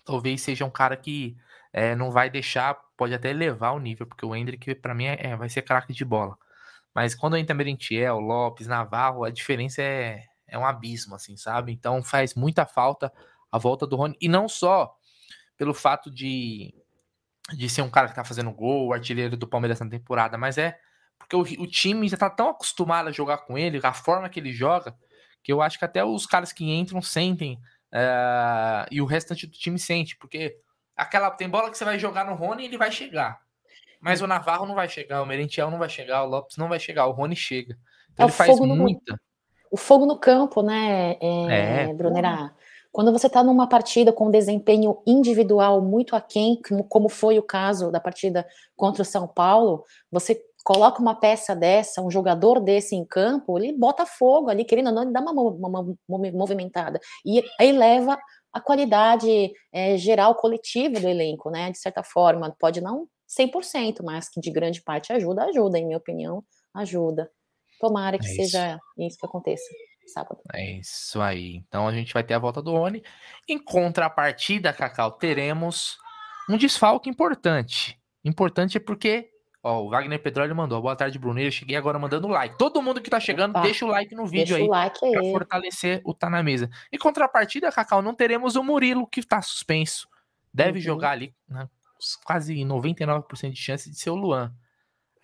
Talvez 0.04 0.42
seja 0.42 0.64
um 0.64 0.70
cara 0.70 0.96
que 0.96 1.36
é, 1.72 1.96
não 1.96 2.10
vai 2.10 2.30
deixar, 2.30 2.78
pode 2.96 3.14
até 3.14 3.30
elevar 3.30 3.74
o 3.74 3.80
nível, 3.80 4.06
porque 4.06 4.24
o 4.24 4.36
Hendrick, 4.36 4.74
para 4.76 4.94
mim, 4.94 5.06
é, 5.06 5.34
vai 5.36 5.48
ser 5.48 5.62
craque 5.62 5.92
de 5.92 6.04
bola. 6.04 6.36
Mas 6.94 7.14
quando 7.14 7.36
entra 7.36 7.54
Merentiel, 7.54 8.20
Lopes, 8.20 8.68
Navarro, 8.68 9.24
a 9.24 9.30
diferença 9.30 9.82
é, 9.82 10.22
é 10.46 10.56
um 10.58 10.64
abismo, 10.64 11.16
assim, 11.16 11.36
sabe? 11.36 11.72
Então 11.72 12.02
faz 12.02 12.34
muita 12.34 12.64
falta 12.64 13.12
a 13.50 13.58
volta 13.58 13.86
do 13.86 13.96
Rony. 13.96 14.16
E 14.20 14.28
não 14.28 14.48
só 14.48 14.94
pelo 15.56 15.74
fato 15.74 16.10
de, 16.10 16.74
de 17.52 17.68
ser 17.68 17.82
um 17.82 17.90
cara 17.90 18.08
que 18.08 18.14
tá 18.14 18.24
fazendo 18.24 18.52
gol, 18.52 18.88
o 18.88 18.92
artilheiro 18.92 19.36
do 19.36 19.46
Palmeiras 19.46 19.80
na 19.80 19.88
temporada, 19.88 20.38
mas 20.38 20.56
é 20.56 20.78
porque 21.18 21.36
o, 21.36 21.62
o 21.62 21.66
time 21.66 22.08
já 22.08 22.16
tá 22.16 22.30
tão 22.30 22.48
acostumado 22.48 23.08
a 23.08 23.12
jogar 23.12 23.38
com 23.38 23.56
ele, 23.56 23.80
a 23.82 23.92
forma 23.92 24.28
que 24.28 24.40
ele 24.40 24.52
joga, 24.52 24.94
que 25.42 25.52
eu 25.52 25.60
acho 25.60 25.78
que 25.78 25.84
até 25.84 26.04
os 26.04 26.26
caras 26.26 26.52
que 26.52 26.70
entram 26.70 27.00
sentem 27.02 27.58
uh, 27.92 28.86
e 28.90 29.00
o 29.00 29.06
restante 29.06 29.46
do 29.46 29.52
time 29.52 29.78
sente, 29.78 30.16
porque 30.16 30.56
aquela 30.96 31.30
tem 31.30 31.48
bola 31.48 31.70
que 31.70 31.78
você 31.78 31.84
vai 31.84 31.98
jogar 31.98 32.24
no 32.24 32.34
Rony 32.34 32.62
e 32.62 32.66
ele 32.66 32.78
vai 32.78 32.90
chegar. 32.90 33.40
Mas 34.00 34.20
o 34.20 34.26
Navarro 34.26 34.66
não 34.66 34.74
vai 34.74 34.88
chegar, 34.88 35.22
o 35.22 35.26
Merentiel 35.26 35.70
não 35.70 35.78
vai 35.78 35.88
chegar, 35.88 36.24
o 36.24 36.28
Lopes 36.28 36.56
não 36.56 36.68
vai 36.68 36.78
chegar, 36.78 37.06
o 37.06 37.12
Rony 37.12 37.36
chega. 37.36 37.76
Então 38.12 38.26
é 38.26 38.28
ele 38.28 38.36
faz 38.36 38.58
muita. 38.58 39.12
No, 39.12 39.18
o 39.70 39.76
fogo 39.76 40.06
no 40.06 40.18
campo, 40.18 40.62
né, 40.62 41.16
é, 41.20 41.84
é 41.84 41.94
Brunerá? 41.94 42.54
Quando 42.94 43.10
você 43.10 43.26
está 43.26 43.42
numa 43.42 43.68
partida 43.68 44.12
com 44.12 44.30
desempenho 44.30 45.02
individual 45.04 45.82
muito 45.82 46.14
aquém, 46.14 46.60
como 46.88 47.08
foi 47.08 47.40
o 47.40 47.42
caso 47.42 47.90
da 47.90 47.98
partida 47.98 48.46
contra 48.76 49.02
o 49.02 49.04
São 49.04 49.26
Paulo, 49.26 49.84
você 50.12 50.40
coloca 50.64 51.02
uma 51.02 51.16
peça 51.16 51.56
dessa, 51.56 52.00
um 52.00 52.08
jogador 52.08 52.60
desse 52.60 52.94
em 52.94 53.04
campo, 53.04 53.58
ele 53.58 53.72
bota 53.72 54.06
fogo 54.06 54.48
ali, 54.48 54.64
querendo 54.64 54.90
ou 54.90 54.92
não, 54.92 55.02
ele 55.02 55.10
dá 55.10 55.20
uma, 55.20 55.32
uma, 55.32 55.96
uma 56.08 56.30
movimentada. 56.32 57.00
E 57.26 57.42
aí 57.58 57.72
leva 57.72 58.16
a 58.52 58.60
qualidade 58.60 59.52
é, 59.72 59.96
geral 59.96 60.36
coletiva 60.36 61.00
do 61.00 61.08
elenco, 61.08 61.50
né? 61.50 61.72
De 61.72 61.78
certa 61.78 62.04
forma, 62.04 62.54
pode 62.60 62.80
não 62.80 63.08
100%, 63.28 64.04
mas 64.04 64.28
que 64.28 64.40
de 64.40 64.52
grande 64.52 64.80
parte 64.80 65.12
ajuda, 65.12 65.46
ajuda, 65.46 65.80
em 65.80 65.84
minha 65.86 65.98
opinião, 65.98 66.44
ajuda. 66.72 67.28
Tomara 67.80 68.20
que 68.20 68.26
é 68.26 68.30
seja 68.30 68.78
isso 68.96 69.18
que 69.18 69.26
aconteça 69.26 69.64
sábado. 70.08 70.40
É 70.52 70.78
isso 70.78 71.20
aí. 71.20 71.56
Então 71.68 71.86
a 71.86 71.92
gente 71.92 72.12
vai 72.12 72.22
ter 72.22 72.34
a 72.34 72.38
volta 72.38 72.62
do 72.62 72.72
Oni. 72.72 73.02
Em 73.48 73.58
contrapartida, 73.58 74.72
Cacau, 74.72 75.12
teremos 75.12 75.96
um 76.48 76.56
desfalque 76.56 77.08
importante. 77.08 77.98
Importante 78.24 78.76
é 78.76 78.80
porque 78.80 79.30
Ó, 79.66 79.84
o 79.84 79.88
Wagner 79.88 80.22
Petróleo 80.22 80.54
mandou. 80.54 80.82
Boa 80.82 80.94
tarde, 80.94 81.18
Bruno. 81.18 81.40
Eu 81.40 81.50
cheguei 81.50 81.74
agora 81.74 81.98
mandando 81.98 82.28
like. 82.28 82.58
Todo 82.58 82.82
mundo 82.82 83.00
que 83.00 83.08
tá 83.08 83.18
chegando, 83.18 83.52
Opa, 83.52 83.62
deixa 83.62 83.86
o 83.86 83.88
like 83.88 84.14
no 84.14 84.26
vídeo 84.26 84.54
aí. 84.54 84.62
O 84.62 84.66
like 84.66 85.02
aí. 85.02 85.12
Pra 85.12 85.22
fortalecer 85.22 86.02
o 86.04 86.12
Tá 86.12 86.28
na 86.28 86.42
Mesa. 86.42 86.68
Em 86.92 86.98
contrapartida, 86.98 87.72
Cacau, 87.72 88.02
não 88.02 88.14
teremos 88.14 88.56
o 88.56 88.62
Murilo, 88.62 89.06
que 89.06 89.22
tá 89.22 89.40
suspenso. 89.40 90.06
Deve 90.52 90.80
uhum. 90.80 90.84
jogar 90.84 91.12
ali, 91.12 91.34
né, 91.48 91.66
quase 92.24 92.54
99% 92.56 93.52
de 93.52 93.56
chance 93.56 93.90
de 93.90 93.98
ser 93.98 94.10
o 94.10 94.14
Luan. 94.14 94.54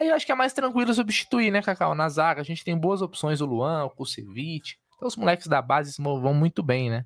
Aí 0.00 0.08
eu 0.08 0.14
acho 0.14 0.24
que 0.24 0.32
é 0.32 0.34
mais 0.34 0.54
tranquilo 0.54 0.94
substituir, 0.94 1.50
né, 1.50 1.60
Cacau? 1.60 1.94
Na 1.94 2.08
zaga, 2.08 2.40
a 2.40 2.44
gente 2.44 2.64
tem 2.64 2.76
boas 2.76 3.02
opções, 3.02 3.42
o 3.42 3.46
Luan, 3.46 3.84
o 3.84 3.90
Kusevich. 3.90 4.78
Então 4.96 5.06
os 5.06 5.16
moleques 5.16 5.46
da 5.46 5.60
base 5.60 5.94
vão 6.02 6.32
muito 6.32 6.62
bem, 6.62 6.88
né? 6.88 7.04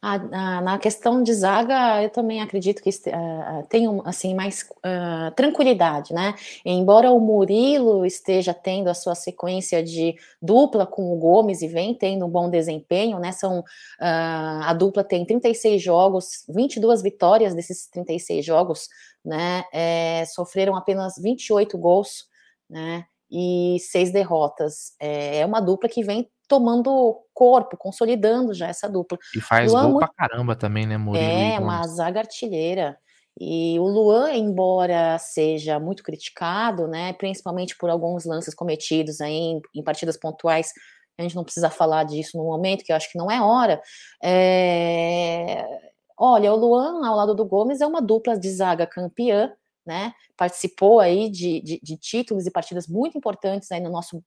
A, 0.00 0.14
a, 0.14 0.60
na 0.60 0.78
questão 0.78 1.24
de 1.24 1.34
zaga, 1.34 2.00
eu 2.04 2.10
também 2.10 2.40
acredito 2.40 2.80
que 2.80 2.88
uh, 2.88 4.02
assim 4.04 4.32
mais 4.32 4.62
uh, 4.62 5.34
tranquilidade, 5.34 6.14
né? 6.14 6.36
Embora 6.64 7.10
o 7.10 7.18
Murilo 7.18 8.06
esteja 8.06 8.54
tendo 8.54 8.88
a 8.88 8.94
sua 8.94 9.16
sequência 9.16 9.82
de 9.82 10.14
dupla 10.40 10.86
com 10.86 11.12
o 11.12 11.16
Gomes 11.16 11.62
e 11.62 11.66
vem 11.66 11.94
tendo 11.94 12.26
um 12.26 12.30
bom 12.30 12.48
desempenho, 12.48 13.18
né? 13.18 13.32
São 13.32 13.58
uh, 13.58 13.64
a 14.00 14.72
dupla 14.72 15.02
tem 15.02 15.24
36 15.26 15.82
jogos, 15.82 16.44
22 16.48 17.02
vitórias 17.02 17.52
desses 17.52 17.88
36 17.88 18.44
jogos, 18.44 18.88
né? 19.24 19.64
É, 19.72 20.24
sofreram 20.26 20.76
apenas 20.76 21.14
28 21.20 21.76
gols, 21.76 22.26
né? 22.70 23.04
E 23.28 23.78
seis 23.80 24.12
derrotas. 24.12 24.92
É, 25.00 25.38
é 25.38 25.46
uma 25.46 25.60
dupla 25.60 25.88
que 25.88 26.04
vem 26.04 26.30
tomando 26.48 27.20
corpo, 27.34 27.76
consolidando 27.76 28.54
já 28.54 28.68
essa 28.68 28.88
dupla. 28.88 29.18
E 29.36 29.40
faz 29.40 29.70
Luan, 29.70 29.90
gol 29.90 29.98
pra 30.00 30.08
caramba 30.08 30.56
também, 30.56 30.86
né, 30.86 30.96
Murilo? 30.96 31.24
É, 31.24 31.58
uma 31.60 31.86
zaga 31.86 32.20
artilheira. 32.20 32.98
E 33.40 33.78
o 33.78 33.84
Luan, 33.84 34.32
embora 34.32 35.16
seja 35.18 35.78
muito 35.78 36.02
criticado, 36.02 36.88
né, 36.88 37.12
principalmente 37.12 37.76
por 37.76 37.88
alguns 37.88 38.24
lances 38.24 38.52
cometidos 38.52 39.20
aí 39.20 39.32
em, 39.32 39.60
em 39.76 39.84
partidas 39.84 40.16
pontuais, 40.16 40.72
a 41.16 41.22
gente 41.22 41.36
não 41.36 41.44
precisa 41.44 41.70
falar 41.70 42.04
disso 42.04 42.36
no 42.36 42.44
momento, 42.44 42.84
que 42.84 42.90
eu 42.90 42.96
acho 42.96 43.10
que 43.12 43.18
não 43.18 43.30
é 43.30 43.40
hora. 43.40 43.80
É... 44.22 45.64
Olha, 46.16 46.52
o 46.52 46.56
Luan, 46.56 47.06
ao 47.06 47.16
lado 47.16 47.34
do 47.34 47.44
Gomes, 47.44 47.80
é 47.80 47.86
uma 47.86 48.00
dupla 48.02 48.36
de 48.36 48.50
zaga 48.50 48.86
campeã, 48.86 49.52
né? 49.86 50.12
Participou 50.36 50.98
aí 50.98 51.30
de, 51.30 51.60
de, 51.60 51.80
de 51.80 51.96
títulos 51.96 52.46
e 52.46 52.50
partidas 52.50 52.88
muito 52.88 53.16
importantes 53.16 53.70
aí 53.70 53.80
no 53.80 53.90
nosso 53.90 54.22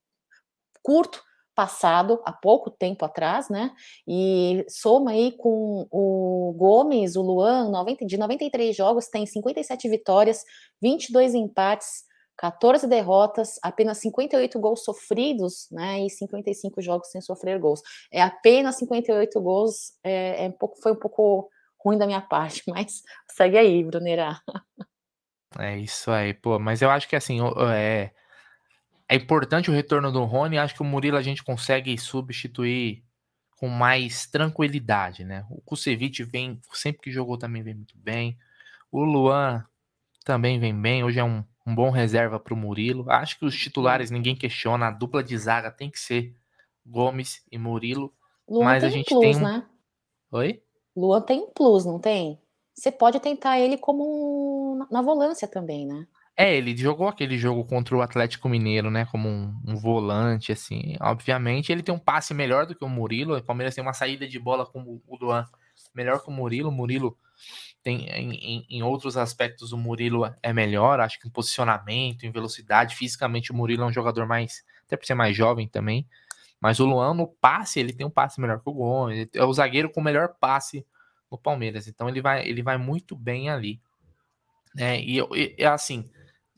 curto 0.82 1.22
passado, 1.62 2.20
há 2.26 2.34
pouco 2.34 2.72
tempo 2.72 3.06
atrás, 3.06 3.48
né? 3.48 3.72
E 4.08 4.66
soma 4.68 5.12
aí 5.12 5.32
com 5.34 5.88
o 5.92 6.56
Gomes, 6.58 7.16
o 7.16 7.22
Luan, 7.22 7.70
90, 7.70 8.04
de 8.04 8.18
93 8.18 8.76
jogos, 8.76 9.08
tem 9.10 9.28
57 9.28 9.88
vitórias, 9.88 10.44
22 10.82 11.36
empates, 11.36 12.04
14 12.36 12.88
derrotas, 12.88 13.60
apenas 13.62 14.00
58 14.00 14.60
gols 14.60 14.84
sofridos, 14.84 15.68
né? 15.70 16.04
E 16.04 16.10
55 16.10 16.82
jogos 16.82 17.12
sem 17.12 17.22
sofrer 17.22 17.60
gols. 17.60 17.84
É 18.12 18.24
apenas 18.24 18.78
58 18.78 19.40
gols, 19.40 19.94
é, 20.04 20.46
é 20.46 20.48
um 20.48 20.54
pouco, 20.54 20.82
foi 20.82 20.94
um 20.94 21.00
pouco 21.00 21.48
ruim 21.80 22.00
da 22.00 22.08
minha 22.08 22.22
parte, 22.22 22.64
mas 22.74 23.04
segue 23.30 23.60
aí, 23.60 23.84
Brunerá. 23.84 24.42
É 25.60 25.78
isso 25.78 26.10
aí, 26.10 26.34
pô. 26.34 26.58
Mas 26.58 26.82
eu 26.82 26.90
acho 26.90 27.08
que 27.08 27.16
assim, 27.16 27.38
é, 27.72 28.10
é 29.12 29.16
importante 29.16 29.70
o 29.70 29.74
retorno 29.74 30.10
do 30.10 30.24
Rony. 30.24 30.58
Acho 30.58 30.74
que 30.74 30.82
o 30.82 30.86
Murilo 30.86 31.18
a 31.18 31.22
gente 31.22 31.44
consegue 31.44 31.98
substituir 31.98 33.04
com 33.58 33.68
mais 33.68 34.26
tranquilidade, 34.26 35.26
né? 35.26 35.46
O 35.50 35.60
Kusevich 35.62 36.24
vem, 36.24 36.62
sempre 36.72 37.02
que 37.02 37.12
jogou 37.12 37.38
também 37.38 37.62
vem 37.62 37.76
muito 37.76 37.98
bem. 37.98 38.38
O 38.90 39.04
Luan 39.04 39.66
também 40.24 40.58
vem 40.60 40.74
bem. 40.74 41.04
Hoje 41.04 41.20
é 41.20 41.24
um, 41.26 41.44
um 41.68 41.76
bom 41.76 41.90
reserva 41.90 42.40
para 42.40 42.54
o 42.54 42.58
Murilo. 42.58 43.04
Acho 43.12 43.38
que 43.38 43.44
os 43.44 43.54
titulares 43.54 44.10
ninguém 44.10 44.34
questiona. 44.34 44.88
A 44.88 44.92
dupla 44.92 45.22
de 45.22 45.38
zaga 45.38 45.70
tem 45.70 45.92
que 45.92 46.00
ser 46.00 46.34
Gomes 46.86 47.44
e 47.52 47.58
Murilo. 47.58 48.14
Luan 48.48 48.64
mas 48.64 48.82
a 48.82 48.90
gente 48.90 49.10
plus, 49.10 49.20
tem. 49.20 49.36
Um... 49.36 49.40
Né? 49.42 49.66
Oi? 50.32 50.64
Luan 50.96 51.22
tem 51.22 51.42
um 51.42 51.50
plus, 51.50 51.84
não 51.84 52.00
tem? 52.00 52.40
Você 52.74 52.90
pode 52.90 53.20
tentar 53.20 53.60
ele 53.60 53.78
como 53.78 54.88
na 54.90 55.02
volância 55.02 55.50
também, 55.50 55.86
né? 55.86 56.08
É, 56.36 56.56
ele 56.56 56.76
jogou 56.76 57.08
aquele 57.08 57.38
jogo 57.38 57.66
contra 57.66 57.96
o 57.96 58.02
Atlético 58.02 58.50
Mineiro, 58.50 58.90
né? 58.90 59.06
Como 59.06 59.28
um, 59.28 59.54
um, 59.68 59.76
volante, 59.76 60.52
assim. 60.52 60.96
Obviamente, 61.00 61.72
ele 61.72 61.84
tem 61.84 61.94
um 61.94 62.00
passe 62.00 62.34
melhor 62.34 62.66
do 62.66 62.74
que 62.74 62.84
o 62.84 62.90
Murilo. 62.90 63.38
O 63.38 63.44
Palmeiras 63.44 63.76
tem 63.76 63.84
uma 63.84 63.94
saída 63.94 64.28
de 64.28 64.40
bola 64.40 64.66
com 64.66 64.82
o 64.82 65.18
Luan 65.18 65.46
melhor 65.94 66.22
que 66.24 66.30
o 66.30 66.32
Murilo. 66.32 66.70
O 66.70 66.72
Murilo 66.72 67.18
tem 67.84 68.08
em, 68.10 68.66
em, 68.70 68.84
outros 68.84 69.18
aspectos 69.18 69.72
o 69.72 69.78
Murilo 69.78 70.32
é 70.42 70.54
melhor, 70.54 71.00
acho 71.00 71.20
que 71.20 71.28
em 71.28 71.32
posicionamento, 71.32 72.24
em 72.24 72.32
velocidade, 72.32 72.96
fisicamente 72.96 73.52
o 73.52 73.56
Murilo 73.56 73.84
é 73.84 73.86
um 73.88 73.94
jogador 73.94 74.28
mais, 74.28 74.64
até 74.86 74.96
por 74.96 75.06
ser 75.06 75.16
mais 75.16 75.36
jovem 75.36 75.68
também. 75.68 76.08
Mas 76.60 76.80
o 76.80 76.86
Luan 76.86 77.16
no 77.16 77.28
passe, 77.28 77.80
ele 77.80 77.92
tem 77.92 78.06
um 78.06 78.12
passe 78.12 78.40
melhor 78.40 78.60
que 78.62 78.70
o 78.70 78.74
Gomes, 78.74 79.28
é 79.34 79.44
o 79.44 79.54
zagueiro 79.54 79.90
com 79.90 80.00
o 80.00 80.04
melhor 80.04 80.36
passe 80.40 80.86
no 81.32 81.38
Palmeiras. 81.38 81.88
Então 81.88 82.08
ele 82.08 82.22
vai, 82.22 82.48
ele 82.48 82.62
vai 82.62 82.78
muito 82.78 83.16
bem 83.16 83.50
ali. 83.50 83.82
É, 84.78 85.00
e, 85.02 85.18
e 85.58 85.66
assim, 85.66 86.10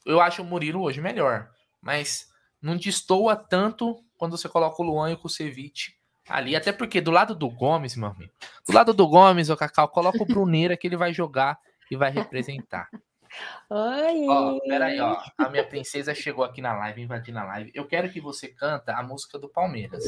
eu 0.06 0.22
acho 0.22 0.42
o 0.42 0.46
Murilo 0.46 0.82
hoje 0.82 1.02
melhor, 1.02 1.50
mas 1.82 2.32
não 2.62 2.78
destoa 2.78 3.36
tanto 3.36 4.04
quando 4.18 4.38
você 4.38 4.48
coloca 4.48 4.82
o 4.82 4.86
Luan 4.86 5.12
e 5.12 5.14
o 5.14 5.18
Kusevich 5.18 5.96
ali, 6.28 6.56
até 6.56 6.72
porque 6.72 7.02
do 7.02 7.12
lado 7.12 7.36
do 7.36 7.50
Gomes, 7.50 7.96
meu 7.96 8.10
amigo, 8.10 8.32
do 8.68 8.74
lado 8.74 8.94
do 8.94 9.08
Gomes, 9.08 9.50
o 9.50 9.58
Cacau, 9.58 9.88
coloca 9.90 10.22
o 10.22 10.26
Bruneira 10.26 10.78
que 10.78 10.88
ele 10.88 10.96
vai 10.96 11.14
jogar 11.14 11.60
e 11.92 11.96
vai 11.96 12.12
representar. 12.12 12.90
Oi. 13.70 14.28
Ó, 14.30 14.60
peraí, 14.60 15.00
ó. 15.00 15.18
A 15.38 15.50
minha 15.50 15.66
princesa 15.66 16.14
chegou 16.14 16.46
aqui 16.46 16.62
na 16.62 16.74
live, 16.74 17.02
invadindo 17.02 17.40
a 17.40 17.44
live. 17.44 17.72
Eu 17.74 17.88
quero 17.88 18.10
que 18.12 18.22
você 18.22 18.48
canta 18.48 18.94
a 18.94 19.02
música 19.02 19.40
do 19.40 19.50
Palmeiras. 19.50 20.04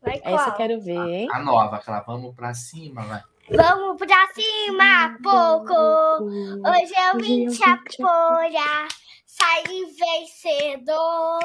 Vai 0.00 0.20
Essa 0.24 0.48
eu 0.48 0.54
quero 0.54 0.80
ver, 0.80 0.98
hein? 0.98 1.28
A, 1.30 1.36
a 1.36 1.42
nova, 1.42 1.76
aquela 1.76 2.00
vamos 2.00 2.34
pra 2.34 2.54
cima, 2.54 3.02
vai. 3.02 3.22
Vamos 3.50 3.98
pra 3.98 4.28
cima, 4.32 5.18
pouco. 5.22 5.74
Hoje 5.74 6.92
eu 7.12 7.18
vim 7.18 7.48
te 7.48 7.62
apoiar. 7.62 8.88
Sai 9.30 9.62
vencedor. 9.64 11.38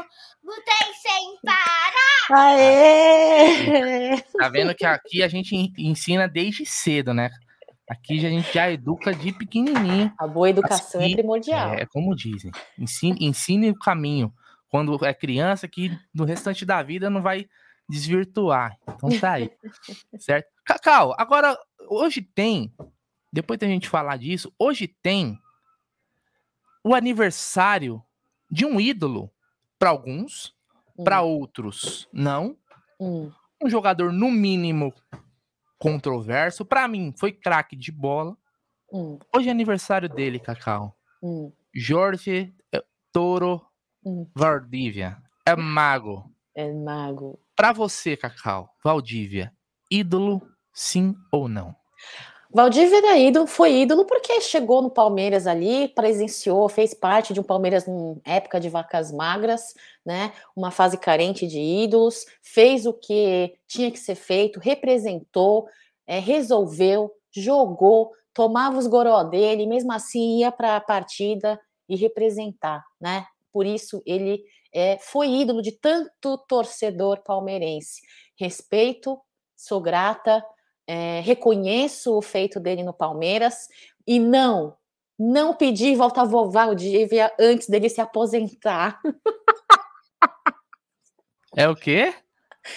Lutei 0.43 0.93
sem 1.02 1.38
parar. 1.43 2.48
Aê! 2.50 4.21
Tá 4.39 4.50
vendo 4.50 4.74
que 4.74 4.84
aqui 4.84 5.21
a 5.21 5.28
gente 5.28 5.56
ensina 5.78 6.28
desde 6.28 6.65
cedo, 6.65 7.13
né? 7.13 7.30
Aqui 7.88 8.26
a 8.26 8.30
gente 8.30 8.52
já 8.52 8.71
educa 8.71 9.13
de 9.13 9.32
pequenininho. 9.32 10.12
A 10.17 10.26
boa 10.26 10.50
educação 10.50 11.00
assim, 11.00 11.12
é 11.12 11.15
primordial. 11.15 11.76
É, 11.76 11.86
como 11.86 12.15
dizem. 12.15 12.52
Ensine, 12.80 13.17
ensine 13.21 13.69
o 13.69 13.78
caminho. 13.78 14.34
Quando 14.67 15.06
é 15.06 15.13
criança, 15.13 15.67
que 15.67 15.95
no 16.12 16.26
restante 16.26 16.65
da 16.65 16.82
vida 16.82 17.08
não 17.08 17.21
vai 17.21 17.45
desvirtuar. 17.88 18.76
Então 18.89 19.10
tá 19.19 19.34
aí. 19.34 19.52
certo? 20.17 20.48
Cacau, 20.65 21.13
agora, 21.19 21.56
hoje 21.88 22.24
tem, 22.24 22.74
depois 23.32 23.60
da 23.60 23.67
gente 23.67 23.88
falar 23.88 24.17
disso, 24.17 24.52
hoje 24.58 24.88
tem 24.88 25.39
o 26.86 26.93
aniversário 26.93 28.00
de 28.50 28.63
um 28.63 28.80
ídolo 28.80 29.32
para 29.80 29.89
alguns, 29.89 30.56
hum. 30.95 31.04
para 31.04 31.24
outros 31.24 32.08
não. 32.13 32.56
Hum. 33.00 33.32
Um 33.60 33.67
jogador 33.67 34.13
no 34.13 34.30
mínimo 34.30 34.93
controverso, 35.80 36.63
para 36.63 36.88
mim 36.88 37.12
foi 37.17 37.32
craque 37.32 37.76
de 37.76 37.91
bola. 37.91 38.38
Hum. 38.93 39.17
Hoje 39.36 39.50
é 39.50 39.52
aniversário 39.52 40.08
dele, 40.08 40.38
Cacau. 40.39 40.95
Hum. 41.24 41.52
Jorge 41.74 42.54
Toro 43.12 43.65
hum. 44.06 44.30
Valdívia. 44.36 45.17
É 45.43 45.56
mago. 45.56 46.32
É 46.54 46.71
mago. 46.71 47.39
Para 47.56 47.74
você, 47.74 48.15
Cacau, 48.15 48.69
Valdívia, 48.84 49.52
ídolo 49.89 50.39
sim 50.71 51.15
ou 51.32 51.48
não? 51.48 51.76
Valdívia 52.56 53.00
era 53.00 53.18
ídolo, 53.20 53.46
foi 53.48 53.82
ídolo 53.82 54.06
porque 54.06 54.39
chegou 54.39 54.82
no 54.82 54.89
Palmeiras 54.89 55.46
ali, 55.46 55.89
presenciou, 55.89 56.70
fez 56.70 56.94
parte 56.94 57.34
de 57.34 57.41
um 57.41 57.44
Palmeiras 57.44 57.86
em 57.86 58.22
época 58.24 58.62
de 58.62 58.70
vacas 58.70 59.12
magras, 59.12 59.74
né? 60.06 60.32
Uma 60.56 60.72
fase 60.72 60.98
carente 60.98 61.46
de 61.48 61.60
ídolos, 61.60 62.26
fez 62.41 62.86
o 62.86 62.94
que 62.94 63.54
tinha 63.68 63.91
que 63.91 64.00
ser 64.00 64.15
feito, 64.15 64.58
representou, 64.62 65.68
é, 66.08 66.18
resolveu, 66.18 67.12
jogou, 67.30 68.13
tomava 68.34 68.78
os 68.78 68.88
goró 68.88 69.22
dele, 69.24 69.68
mesmo 69.68 69.91
assim 69.91 70.39
ia 70.39 70.50
para 70.50 70.78
a 70.78 70.82
partida 70.82 71.60
e 71.89 71.98
representar, 71.98 72.86
né? 73.02 73.26
Por 73.52 73.65
isso 73.65 74.02
ele 74.06 74.41
é, 74.74 74.98
foi 74.98 75.28
ídolo 75.28 75.62
de 75.62 75.74
tanto 75.74 76.38
torcedor 76.48 77.22
palmeirense. 77.22 78.00
Respeito, 78.39 79.20
sou 79.58 79.82
grata, 79.82 80.41
é, 80.88 81.19
reconheço 81.21 82.15
o 82.15 82.21
feito 82.21 82.60
dele 82.60 82.84
no 82.84 82.93
Palmeiras 82.93 83.67
e 84.06 84.19
não, 84.19 84.76
não 85.17 85.54
pedi 85.54 85.95
volta 85.95 86.21
a 86.21 86.26
Valdívia 86.26 87.32
antes 87.39 87.67
dele 87.67 87.89
se 87.89 88.02
aposentar. 88.02 89.00
É 91.58 91.69
o 91.69 91.76
quê? 91.76 92.13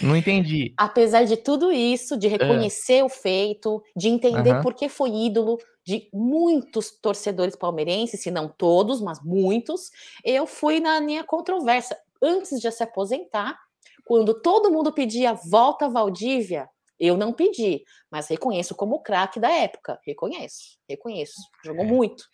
Não 0.01 0.15
entendi. 0.15 0.73
Apesar 0.77 1.25
de 1.25 1.37
tudo 1.37 1.73
isso, 1.73 2.17
de 2.17 2.29
reconhecer 2.29 2.99
é. 2.99 3.05
o 3.05 3.09
feito, 3.09 3.83
de 3.97 4.09
entender 4.09 4.57
uhum. 4.57 4.63
por 4.63 4.75
que 4.75 4.89
foi 4.89 5.11
ídolo 5.11 5.59
de 5.85 6.09
muitos 6.13 6.91
torcedores 6.91 7.57
palmeirenses, 7.57 8.21
se 8.21 8.31
não 8.31 8.49
todos, 8.49 9.01
mas 9.01 9.19
muitos, 9.25 9.91
eu 10.23 10.47
fui 10.47 10.81
na 10.81 11.01
minha 11.01 11.25
controvérsia. 11.25 11.97
Antes 12.23 12.61
de 12.61 12.71
se 12.71 12.83
aposentar, 12.83 13.59
quando 14.05 14.35
todo 14.35 14.71
mundo 14.71 14.93
pedia 14.93 15.33
volta 15.33 15.89
Valdívia, 15.89 16.69
eu 16.99 17.17
não 17.17 17.33
pedi, 17.33 17.85
mas 18.11 18.29
reconheço 18.29 18.75
como 18.75 19.03
craque 19.03 19.39
da 19.39 19.51
época. 19.51 20.01
Reconheço, 20.05 20.79
reconheço. 20.89 21.41
Jogou 21.65 21.85
é. 21.85 21.89
muito. 21.89 22.25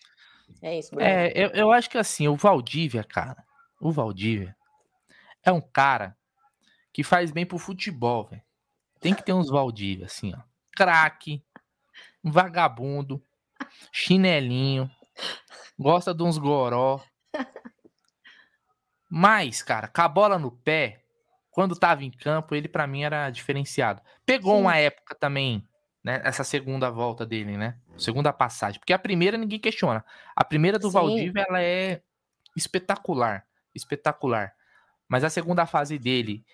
É 0.62 0.78
isso, 0.78 0.90
Bruno. 0.90 1.06
É, 1.06 1.32
eu, 1.34 1.50
eu 1.50 1.72
acho 1.72 1.90
que 1.90 1.98
assim, 1.98 2.28
o 2.28 2.36
Valdívia, 2.36 3.04
cara, 3.04 3.44
o 3.80 3.90
Valdívia 3.90 4.56
é 5.42 5.52
um 5.52 5.60
cara 5.60 6.16
que 6.92 7.02
faz 7.02 7.30
bem 7.30 7.44
pro 7.44 7.58
futebol, 7.58 8.24
velho. 8.24 8.42
Tem 9.00 9.14
que 9.14 9.22
ter 9.22 9.32
uns 9.32 9.50
Valdívia, 9.50 10.06
assim, 10.06 10.32
ó. 10.34 10.40
Craque, 10.76 11.44
vagabundo, 12.22 13.22
chinelinho, 13.92 14.90
gosta 15.78 16.14
de 16.14 16.22
uns 16.22 16.38
goró. 16.38 17.00
Mas, 19.10 19.62
cara, 19.62 19.88
com 19.88 20.00
a 20.00 20.08
bola 20.08 20.38
no 20.38 20.50
pé, 20.50 21.03
quando 21.54 21.76
tava 21.76 22.02
em 22.02 22.10
campo, 22.10 22.52
ele 22.52 22.66
para 22.66 22.84
mim 22.84 23.04
era 23.04 23.30
diferenciado. 23.30 24.02
Pegou 24.26 24.56
Sim. 24.56 24.62
uma 24.62 24.76
época 24.76 25.14
também, 25.14 25.64
né? 26.02 26.20
Essa 26.24 26.42
segunda 26.42 26.90
volta 26.90 27.24
dele, 27.24 27.56
né? 27.56 27.78
Segunda 27.96 28.32
passagem. 28.32 28.80
Porque 28.80 28.92
a 28.92 28.98
primeira 28.98 29.38
ninguém 29.38 29.60
questiona. 29.60 30.04
A 30.34 30.44
primeira 30.44 30.80
do 30.80 30.88
Sim. 30.88 30.94
Valdívia, 30.94 31.46
ela 31.48 31.62
é 31.62 32.02
espetacular. 32.56 33.46
Espetacular. 33.72 34.52
Mas 35.08 35.22
a 35.22 35.30
segunda 35.30 35.64
fase 35.64 35.96
dele, 35.96 36.44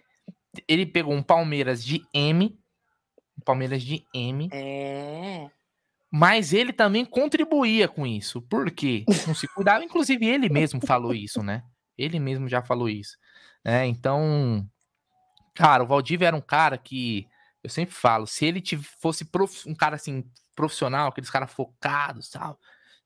ele 0.69 0.85
pegou 0.85 1.15
um 1.15 1.23
Palmeiras 1.23 1.83
de 1.83 2.03
M. 2.13 2.59
Um 3.39 3.43
Palmeiras 3.43 3.83
de 3.83 4.05
M. 4.15 4.51
É. 4.53 5.49
Mas 6.13 6.53
ele 6.53 6.75
também 6.75 7.07
contribuía 7.07 7.89
com 7.89 8.07
isso. 8.07 8.43
Por 8.43 8.71
quê? 8.71 9.07
Não 9.27 9.35
se 9.35 9.49
cuidava. 9.49 9.83
Inclusive, 9.83 10.27
ele 10.27 10.51
mesmo 10.51 10.79
falou 10.87 11.15
isso, 11.15 11.43
né? 11.43 11.63
Ele 11.97 12.21
mesmo 12.21 12.47
já 12.51 12.61
falou 12.61 12.87
isso. 12.87 13.17
É, 13.65 13.87
então, 13.87 14.69
Cara, 15.61 15.83
o 15.83 15.87
Valdívia 15.87 16.29
era 16.29 16.37
um 16.37 16.41
cara 16.41 16.79
que 16.79 17.29
eu 17.63 17.69
sempre 17.69 17.95
falo, 17.95 18.27
se 18.27 18.47
ele 18.47 18.63
fosse 18.99 19.27
prof, 19.27 19.69
um 19.69 19.75
cara 19.75 19.97
assim, 19.97 20.25
profissional, 20.55 21.09
aqueles 21.09 21.29
caras 21.29 21.53
focados, 21.53 22.31
tal. 22.31 22.59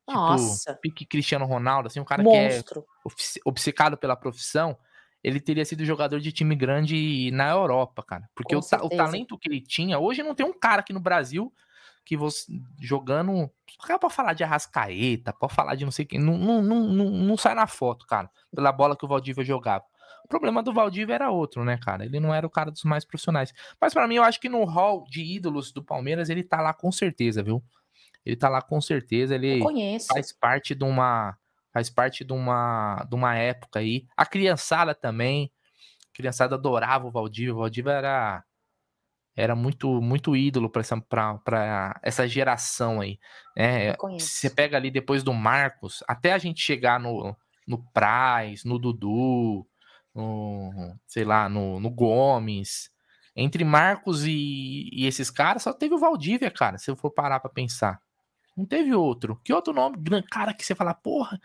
Tipo, 0.07 0.13
Nossa. 0.13 0.75
pique 0.81 1.05
Cristiano 1.05 1.47
Ronaldo, 1.47 1.89
assim, 1.89 1.99
um 1.99 2.05
cara 2.05 2.23
Monstro. 2.23 2.83
que 2.83 3.39
é 3.39 3.43
obcecado 3.45 3.97
pela 3.97 4.15
profissão, 4.15 4.79
ele 5.21 5.41
teria 5.41 5.65
sido 5.65 5.85
jogador 5.85 6.21
de 6.21 6.31
time 6.31 6.55
grande 6.55 7.29
na 7.33 7.51
Europa, 7.51 8.05
cara. 8.05 8.31
Porque 8.37 8.55
o, 8.55 8.61
o, 8.61 8.89
talento 8.89 9.37
que 9.37 9.49
ele 9.49 9.61
tinha, 9.61 9.99
hoje 9.99 10.23
não 10.23 10.35
tem 10.35 10.47
um 10.47 10.57
cara 10.57 10.81
aqui 10.81 10.93
no 10.93 11.01
Brasil 11.01 11.53
que 12.05 12.17
você 12.17 12.53
jogando. 12.81 13.51
Pode 14.01 14.15
falar 14.15 14.35
de 14.35 14.45
Arrascaeta, 14.45 15.33
pode 15.33 15.55
falar 15.55 15.75
de 15.75 15.85
não 15.85 15.91
sei 15.91 16.05
quem. 16.05 16.21
Não, 16.21 16.39
não, 16.39 16.63
não, 16.63 17.11
não 17.11 17.37
sai 17.37 17.55
na 17.55 17.67
foto, 17.67 18.07
cara, 18.07 18.31
pela 18.55 18.71
bola 18.71 18.97
que 18.97 19.05
o 19.05 19.09
Valdívia 19.09 19.45
jogava. 19.45 19.85
O 20.25 20.29
problema 20.29 20.63
do 20.63 20.73
Valdívia 20.73 21.15
era 21.15 21.31
outro, 21.31 21.65
né, 21.65 21.77
cara? 21.77 22.05
Ele 22.05 22.19
não 22.19 22.35
era 22.35 22.47
o 22.47 22.51
cara 22.51 22.71
dos 22.71 22.85
mais 22.85 23.05
profissionais. 23.05 23.53
Mas 23.81 23.93
para 23.93 24.09
mim, 24.09 24.17
eu 24.17 24.23
acho 24.23 24.41
que 24.41 24.49
no 24.49 24.65
hall 24.65 25.05
de 25.09 25.23
ídolos 25.23 25.73
do 25.73 25.83
Palmeiras, 25.83 26.31
ele 26.31 26.43
tá 26.43 26.61
lá 26.61 26.73
com 26.73 26.91
certeza, 26.91 27.43
viu? 27.43 27.63
Ele 28.25 28.37
tá 28.37 28.49
lá 28.49 28.63
com 28.63 28.81
certeza. 28.81 29.35
Ele 29.35 29.61
faz 30.09 30.33
parte 30.33 30.75
de 30.75 30.85
uma. 30.85 31.37
Faz 31.73 31.91
parte 31.91 32.25
de 32.25 32.33
uma, 32.33 33.05
de 33.09 33.15
uma 33.15 33.35
época 33.35 33.81
aí. 33.81 34.07
A 34.17 34.25
criançada 34.25 34.95
também. 34.95 35.53
A 36.13 36.17
criançada 36.17 36.55
adorava 36.55 37.07
o 37.07 37.11
Valdívia. 37.11 37.53
O 37.53 37.59
Valdívia 37.59 37.93
era 37.93 38.45
era 39.37 39.57
muito 39.57 40.01
muito 40.01 40.37
ídolo 40.37 40.71
para 40.71 40.81
essa, 40.81 41.01
pra, 41.01 42.01
essa 42.03 42.27
geração 42.27 43.01
aí. 43.01 43.19
Né? 43.57 43.95
Você 44.19 44.49
pega 44.49 44.77
ali 44.77 44.91
depois 44.91 45.23
do 45.23 45.35
Marcos, 45.35 46.05
até 46.07 46.33
a 46.33 46.39
gente 46.39 46.61
chegar 46.61 47.01
no, 47.01 47.37
no 47.67 47.83
Praz, 47.93 48.65
no 48.65 48.79
Dudu, 48.79 49.67
no, 50.15 50.95
sei 51.07 51.25
lá, 51.25 51.49
no, 51.49 51.81
no 51.81 51.91
Gomes. 51.91 52.91
Entre 53.37 53.65
Marcos 53.65 54.25
e, 54.25 54.89
e, 54.93 55.07
esses 55.07 55.29
caras, 55.29 55.63
só 55.63 55.73
teve 55.73 55.95
o 55.95 55.99
Valdívia, 55.99 56.51
cara, 56.51 56.79
se 56.79 56.89
eu 56.91 56.95
for 56.95 57.11
parar 57.11 57.41
pra 57.41 57.51
pensar. 57.51 58.01
Não 58.57 58.65
teve 58.65 58.95
outro. 58.95 59.41
Que 59.43 59.53
outro 59.53 59.75
nome, 59.75 59.99
cara, 60.31 60.55
que 60.55 60.65
você 60.65 60.75
fala, 60.75 60.95
porra, 60.95 61.41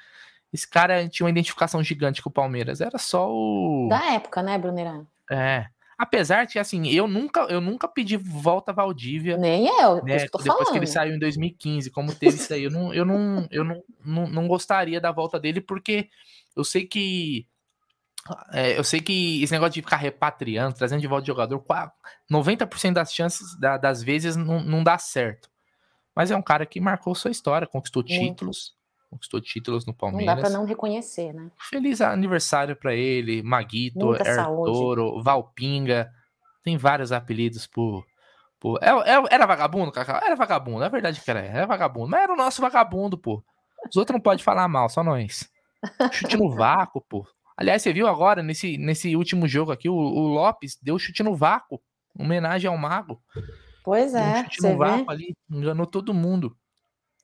Esse 0.54 0.70
cara 0.70 1.08
tinha 1.10 1.26
uma 1.26 1.32
identificação 1.32 1.84
gigante 1.84 2.22
com 2.22 2.30
o 2.30 2.34
Palmeiras. 2.34 2.82
Era 2.82 3.00
só 3.00 3.28
o. 3.32 3.88
Da 3.90 4.14
época, 4.14 4.44
né, 4.44 4.58
Brunerá? 4.58 5.02
É. 5.32 5.68
Apesar 6.00 6.46
de, 6.46 6.58
assim, 6.58 6.88
eu 6.88 7.10
nunca, 7.10 7.42
eu 7.50 7.60
nunca 7.60 7.86
pedi 7.86 8.16
volta 8.16 8.72
a 8.72 8.74
Valdívia. 8.74 9.38
Nem 9.38 9.68
eu, 9.68 9.96
né, 9.96 10.20
que 10.20 10.24
depois 10.26 10.46
falando. 10.46 10.72
que 10.72 10.78
ele 10.78 10.88
saiu 10.88 11.14
em 11.14 11.20
2015, 11.20 11.92
como 11.92 12.16
teve 12.16 12.38
isso 12.38 12.54
aí. 12.54 12.64
Eu 12.64 12.72
não, 12.72 12.94
eu 12.94 13.04
não, 13.04 13.48
eu 13.52 13.64
não, 13.66 13.84
não, 14.06 14.28
não 14.30 14.48
gostaria 14.48 15.02
da 15.02 15.12
volta 15.12 15.38
dele, 15.38 15.60
porque 15.60 16.08
eu 16.56 16.64
sei 16.64 16.86
que. 16.86 17.46
É, 18.52 18.78
eu 18.78 18.84
sei 18.84 19.00
que 19.02 19.42
esse 19.42 19.52
negócio 19.54 19.74
de 19.74 19.82
ficar 19.82 19.98
repatriando, 19.98 20.76
trazendo 20.76 21.02
de 21.02 21.08
volta 21.08 21.26
jogador, 21.26 21.64
90% 22.32 22.94
das 22.94 23.14
chances, 23.14 23.58
da, 23.60 23.78
das 23.78 24.04
vezes, 24.04 24.36
não, 24.36 24.62
não 24.62 24.84
dá 24.84 24.98
certo. 24.98 25.50
Mas 26.16 26.30
é 26.32 26.36
um 26.36 26.42
cara 26.42 26.66
que 26.66 26.80
marcou 26.82 27.16
sua 27.16 27.32
história, 27.32 27.66
conquistou 27.68 28.04
Muito. 28.04 28.20
títulos, 28.20 28.74
conquistou 29.10 29.40
títulos 29.42 29.86
no 29.86 29.92
Não 29.94 29.98
Palmeiras. 29.98 30.36
dá 30.36 30.42
pra 30.42 30.50
não 30.50 30.66
reconhecer, 30.66 31.34
né? 31.34 31.50
Feliz 31.70 32.02
aniversário 32.02 32.76
pra 32.76 32.94
ele, 32.94 33.42
Maguito. 33.42 34.14
Ertoro, 34.16 35.22
Valpinga. 35.24 36.12
Tem 36.64 36.78
vários 36.78 37.12
apelidos 37.12 37.66
por. 37.66 38.06
por... 38.60 38.78
É- 38.84 38.90
é- 38.90 39.24
era 39.32 39.46
vagabundo, 39.46 39.92
Cacau? 39.92 40.18
Era 40.24 40.36
vagabundo, 40.36 40.84
é 40.84 40.90
verdade 40.90 41.22
que 41.22 41.32
era. 41.32 41.40
Era 41.40 41.66
vagabundo. 41.66 42.10
Mas 42.10 42.22
era 42.24 42.34
o 42.34 42.38
nosso 42.38 42.62
vagabundo, 42.62 43.18
pô. 43.18 43.42
Os 43.90 43.96
outros 43.96 44.14
não 44.14 44.20
podem 44.22 44.44
falar 44.44 44.68
mal, 44.68 44.90
só 44.90 45.02
nós. 45.04 45.50
Chute 46.12 46.36
no 46.36 46.52
vácuo, 46.54 47.02
pô. 47.02 47.26
Aliás, 47.60 47.82
você 47.82 47.92
viu 47.92 48.08
agora, 48.08 48.42
nesse, 48.42 48.78
nesse 48.78 49.18
último 49.18 49.46
jogo 49.46 49.74
aqui, 49.74 49.90
o, 49.90 49.94
o 49.94 50.28
Lopes 50.28 50.78
deu 50.82 50.98
chute 50.98 51.22
no 51.22 51.36
vácuo. 51.36 51.82
Homenagem 52.18 52.70
ao 52.70 52.78
Mago. 52.78 53.22
Pois 53.84 54.14
Deu 54.14 54.22
um 54.22 54.26
é, 54.26 54.44
chute 54.44 54.62
você 54.62 54.72
no 54.72 54.78
vácuo 54.78 55.06
vê? 55.06 55.12
ali, 55.12 55.38
enganou 55.50 55.86
todo 55.86 56.14
mundo. 56.14 56.58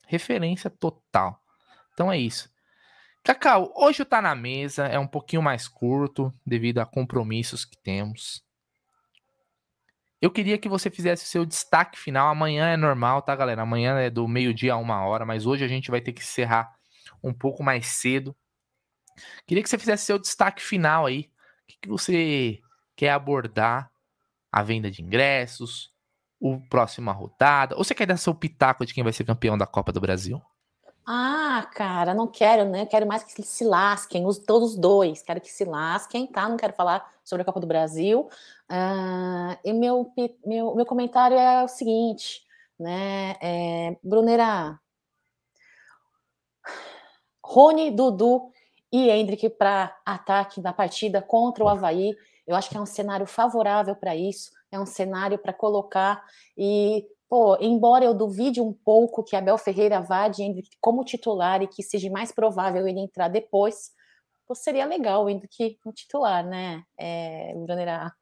Referência 0.06 0.70
total. 0.70 1.40
Então 1.94 2.12
é 2.12 2.18
isso. 2.18 2.50
Cacau, 3.24 3.72
hoje 3.78 4.02
o 4.02 4.06
Tá 4.06 4.22
na 4.22 4.36
Mesa 4.36 4.88
é 4.88 5.00
um 5.00 5.08
pouquinho 5.08 5.42
mais 5.42 5.70
curto 5.70 6.34
devido 6.46 6.80
a 6.80 6.86
compromissos 6.86 7.64
que 7.64 7.78
temos. 7.82 8.44
Eu 10.22 10.30
queria 10.30 10.58
que 10.58 10.68
você 10.68 10.90
fizesse 10.90 11.24
o 11.24 11.28
seu 11.28 11.46
destaque 11.46 11.98
final. 11.98 12.28
Amanhã 12.28 12.68
é 12.68 12.76
normal, 12.76 13.22
tá, 13.22 13.34
galera? 13.38 13.62
Amanhã 13.62 13.98
é 14.00 14.10
do 14.10 14.28
meio-dia 14.28 14.74
a 14.74 14.78
uma 14.78 15.06
hora, 15.06 15.26
mas 15.26 15.46
hoje 15.46 15.64
a 15.64 15.68
gente 15.70 15.90
vai 15.90 16.02
ter 16.02 16.12
que 16.12 16.22
encerrar 16.22 16.76
um 17.24 17.34
pouco 17.34 17.64
mais 17.64 17.88
cedo. 17.88 18.36
Queria 19.46 19.64
que 19.64 19.70
você 19.70 19.78
fizesse 19.78 20.06
seu 20.06 20.20
destaque 20.20 20.62
final 20.62 21.06
aí. 21.06 21.22
O 21.22 21.68
que, 21.68 21.78
que 21.82 21.90
você 21.90 22.60
quer 22.96 23.12
abordar? 23.12 23.92
A 24.52 24.64
venda 24.64 24.90
de 24.90 25.02
ingressos, 25.02 25.92
o 26.40 26.62
próxima 26.70 27.12
rodada? 27.12 27.76
Ou 27.76 27.84
você 27.84 27.94
quer 27.94 28.06
dar 28.06 28.16
seu 28.16 28.34
pitaco 28.34 28.86
de 28.86 28.94
quem 28.94 29.04
vai 29.04 29.12
ser 29.12 29.26
campeão 29.26 29.58
da 29.58 29.68
Copa 29.68 29.92
do 29.92 30.00
Brasil? 30.00 30.42
Ah, 31.06 31.70
cara, 31.76 32.14
não 32.14 32.28
quero, 32.28 32.68
né? 32.68 32.86
Quero 32.86 33.06
mais 33.06 33.24
que 33.24 33.44
se 33.44 33.64
lasquem, 33.64 34.26
os, 34.26 34.40
todos 34.40 34.72
os 34.72 34.78
dois. 34.78 35.22
Quero 35.22 35.42
que 35.42 35.52
se 35.52 35.64
lasquem, 35.66 36.26
tá? 36.26 36.50
Não 36.50 36.58
quero 36.58 36.74
falar 36.74 37.06
sobre 37.24 37.44
a 37.44 37.46
Copa 37.46 37.60
do 37.60 37.68
Brasil. 37.68 38.28
Ah, 38.70 39.58
e 39.64 39.72
meu, 39.74 40.12
meu, 40.46 40.74
meu 40.76 40.86
comentário 40.86 41.38
é 41.38 41.64
o 41.64 41.68
seguinte, 41.68 42.44
né? 42.80 43.36
É, 43.42 43.98
Brunera, 44.04 44.80
Rony, 47.44 47.92
Dudu 47.92 48.52
e 48.96 49.10
Hendrick 49.10 49.50
para 49.50 49.94
ataque 50.06 50.62
na 50.62 50.72
partida 50.72 51.22
contra 51.22 51.64
o 51.64 51.68
Havaí. 51.68 52.16
Eu 52.48 52.56
acho 52.56 52.70
que 52.70 52.78
é 52.78 52.80
um 52.82 52.86
cenário 52.86 53.26
favorável 53.26 53.96
para 53.96 54.16
isso. 54.16 54.52
É 54.72 54.80
um 54.80 54.86
cenário 54.86 55.38
para 55.38 55.52
colocar 55.52 56.24
e 56.58 57.06
Pô, 57.28 57.58
embora 57.60 58.06
eu 58.06 58.14
duvide 58.14 58.62
um 58.62 58.72
pouco 58.72 59.24
que 59.24 59.36
Abel 59.36 59.58
Ferreira 59.58 60.00
vá 60.00 60.28
de 60.28 60.44
Hendrick 60.44 60.70
como 60.80 61.04
titular 61.04 61.60
e 61.64 61.68
que 61.68 61.82
seja 61.82 62.08
mais 62.10 62.32
provável 62.32 62.88
ele 62.88 63.00
entrar 63.00 63.30
depois, 63.30 63.90
pô, 64.48 64.54
seria 64.54 64.86
legal 64.86 65.26
o 65.26 65.30
Hendrick 65.30 65.80
no 65.84 65.92
titular, 65.92 66.46
né, 66.46 66.84
é, 66.96 67.52
Brunerá? 67.56 68.14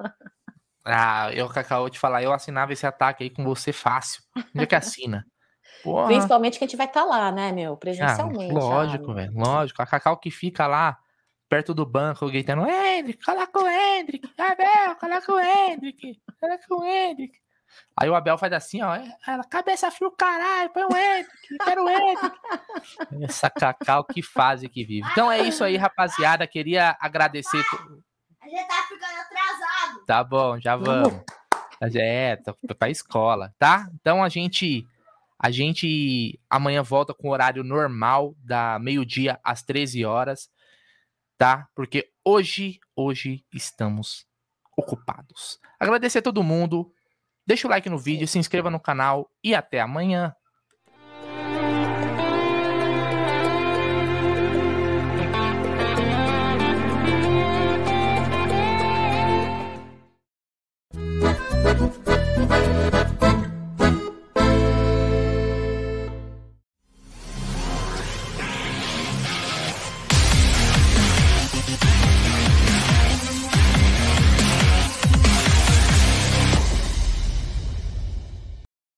Ah, 0.85 1.33
eu, 1.33 1.47
Cacau, 1.49 1.89
te 1.89 1.99
falar, 1.99 2.23
eu 2.23 2.33
assinava 2.33 2.73
esse 2.73 2.85
ataque 2.85 3.23
aí 3.23 3.29
com 3.29 3.43
você 3.43 3.71
fácil. 3.71 4.21
Onde 4.35 4.63
é 4.63 4.65
que 4.65 4.75
assina? 4.75 5.25
Porra. 5.81 6.07
Principalmente 6.07 6.57
que 6.57 6.63
a 6.63 6.67
gente 6.67 6.77
vai 6.77 6.85
estar 6.87 7.03
lá, 7.03 7.31
né, 7.31 7.51
meu, 7.51 7.73
Ah, 7.73 7.77
presencialmente. 7.77 8.53
lógico, 8.53 9.05
sabe? 9.07 9.15
velho, 9.15 9.33
lógico. 9.35 9.81
A 9.81 9.85
Cacau 9.85 10.17
que 10.17 10.29
fica 10.31 10.67
lá 10.67 10.97
perto 11.49 11.73
do 11.73 11.85
banco 11.85 12.27
gritando: 12.27 12.67
Hendrick, 12.69 13.23
coloca 13.23 13.59
o 13.61 13.67
Hendrick, 13.67 14.29
Abel, 14.37 14.95
coloca 14.99 15.33
o 15.33 15.39
Hendrick, 15.39 16.21
coloca 16.39 16.65
o 16.75 16.83
Hendrick. 16.85 17.41
Aí 17.99 18.07
o 18.07 18.13
Abel 18.15 18.37
faz 18.37 18.53
assim, 18.53 18.83
ó, 18.83 18.95
ela, 19.27 19.43
cabeça 19.45 19.89
frio, 19.89 20.11
caralho, 20.11 20.69
põe 20.69 20.83
o 20.83 20.95
Hendrick, 20.95 21.57
quero 21.65 21.83
o 21.83 21.89
Hendrick. 21.89 22.37
Essa 23.23 23.49
Cacau 23.49 24.03
que 24.03 24.21
fase 24.21 24.69
que 24.69 24.85
vive. 24.85 25.07
Então 25.11 25.31
é 25.31 25.41
isso 25.41 25.63
aí, 25.63 25.75
rapaziada. 25.75 26.45
Queria 26.47 26.95
agradecer. 26.99 27.57
A 28.41 28.47
gente 28.47 28.67
tá 28.67 28.83
ficando 28.87 29.19
atrasado. 29.19 30.05
Tá 30.05 30.23
bom, 30.23 30.59
já 30.59 30.75
vamos. 30.75 31.21
É, 31.95 32.35
tá 32.37 32.53
pra 32.77 32.89
escola, 32.89 33.53
tá? 33.59 33.89
Então 33.99 34.23
a 34.23 34.29
gente 34.29 34.87
a 35.43 35.51
gente 35.51 36.39
amanhã 36.49 36.81
volta 36.81 37.13
com 37.13 37.27
o 37.27 37.31
horário 37.31 37.65
normal 37.65 38.33
da 38.39 38.79
meio-dia 38.79 39.37
às 39.43 39.61
13 39.61 40.05
horas, 40.05 40.49
tá? 41.37 41.67
Porque 41.75 42.09
hoje, 42.23 42.79
hoje 42.95 43.45
estamos 43.53 44.25
ocupados. 44.77 45.59
Agradecer 45.77 46.19
a 46.19 46.21
todo 46.21 46.41
mundo. 46.41 46.89
Deixa 47.45 47.67
o 47.67 47.69
like 47.69 47.89
no 47.89 47.97
vídeo, 47.97 48.25
se 48.25 48.39
inscreva 48.39 48.71
no 48.71 48.79
canal 48.79 49.29
e 49.43 49.53
até 49.53 49.81
amanhã. 49.81 50.33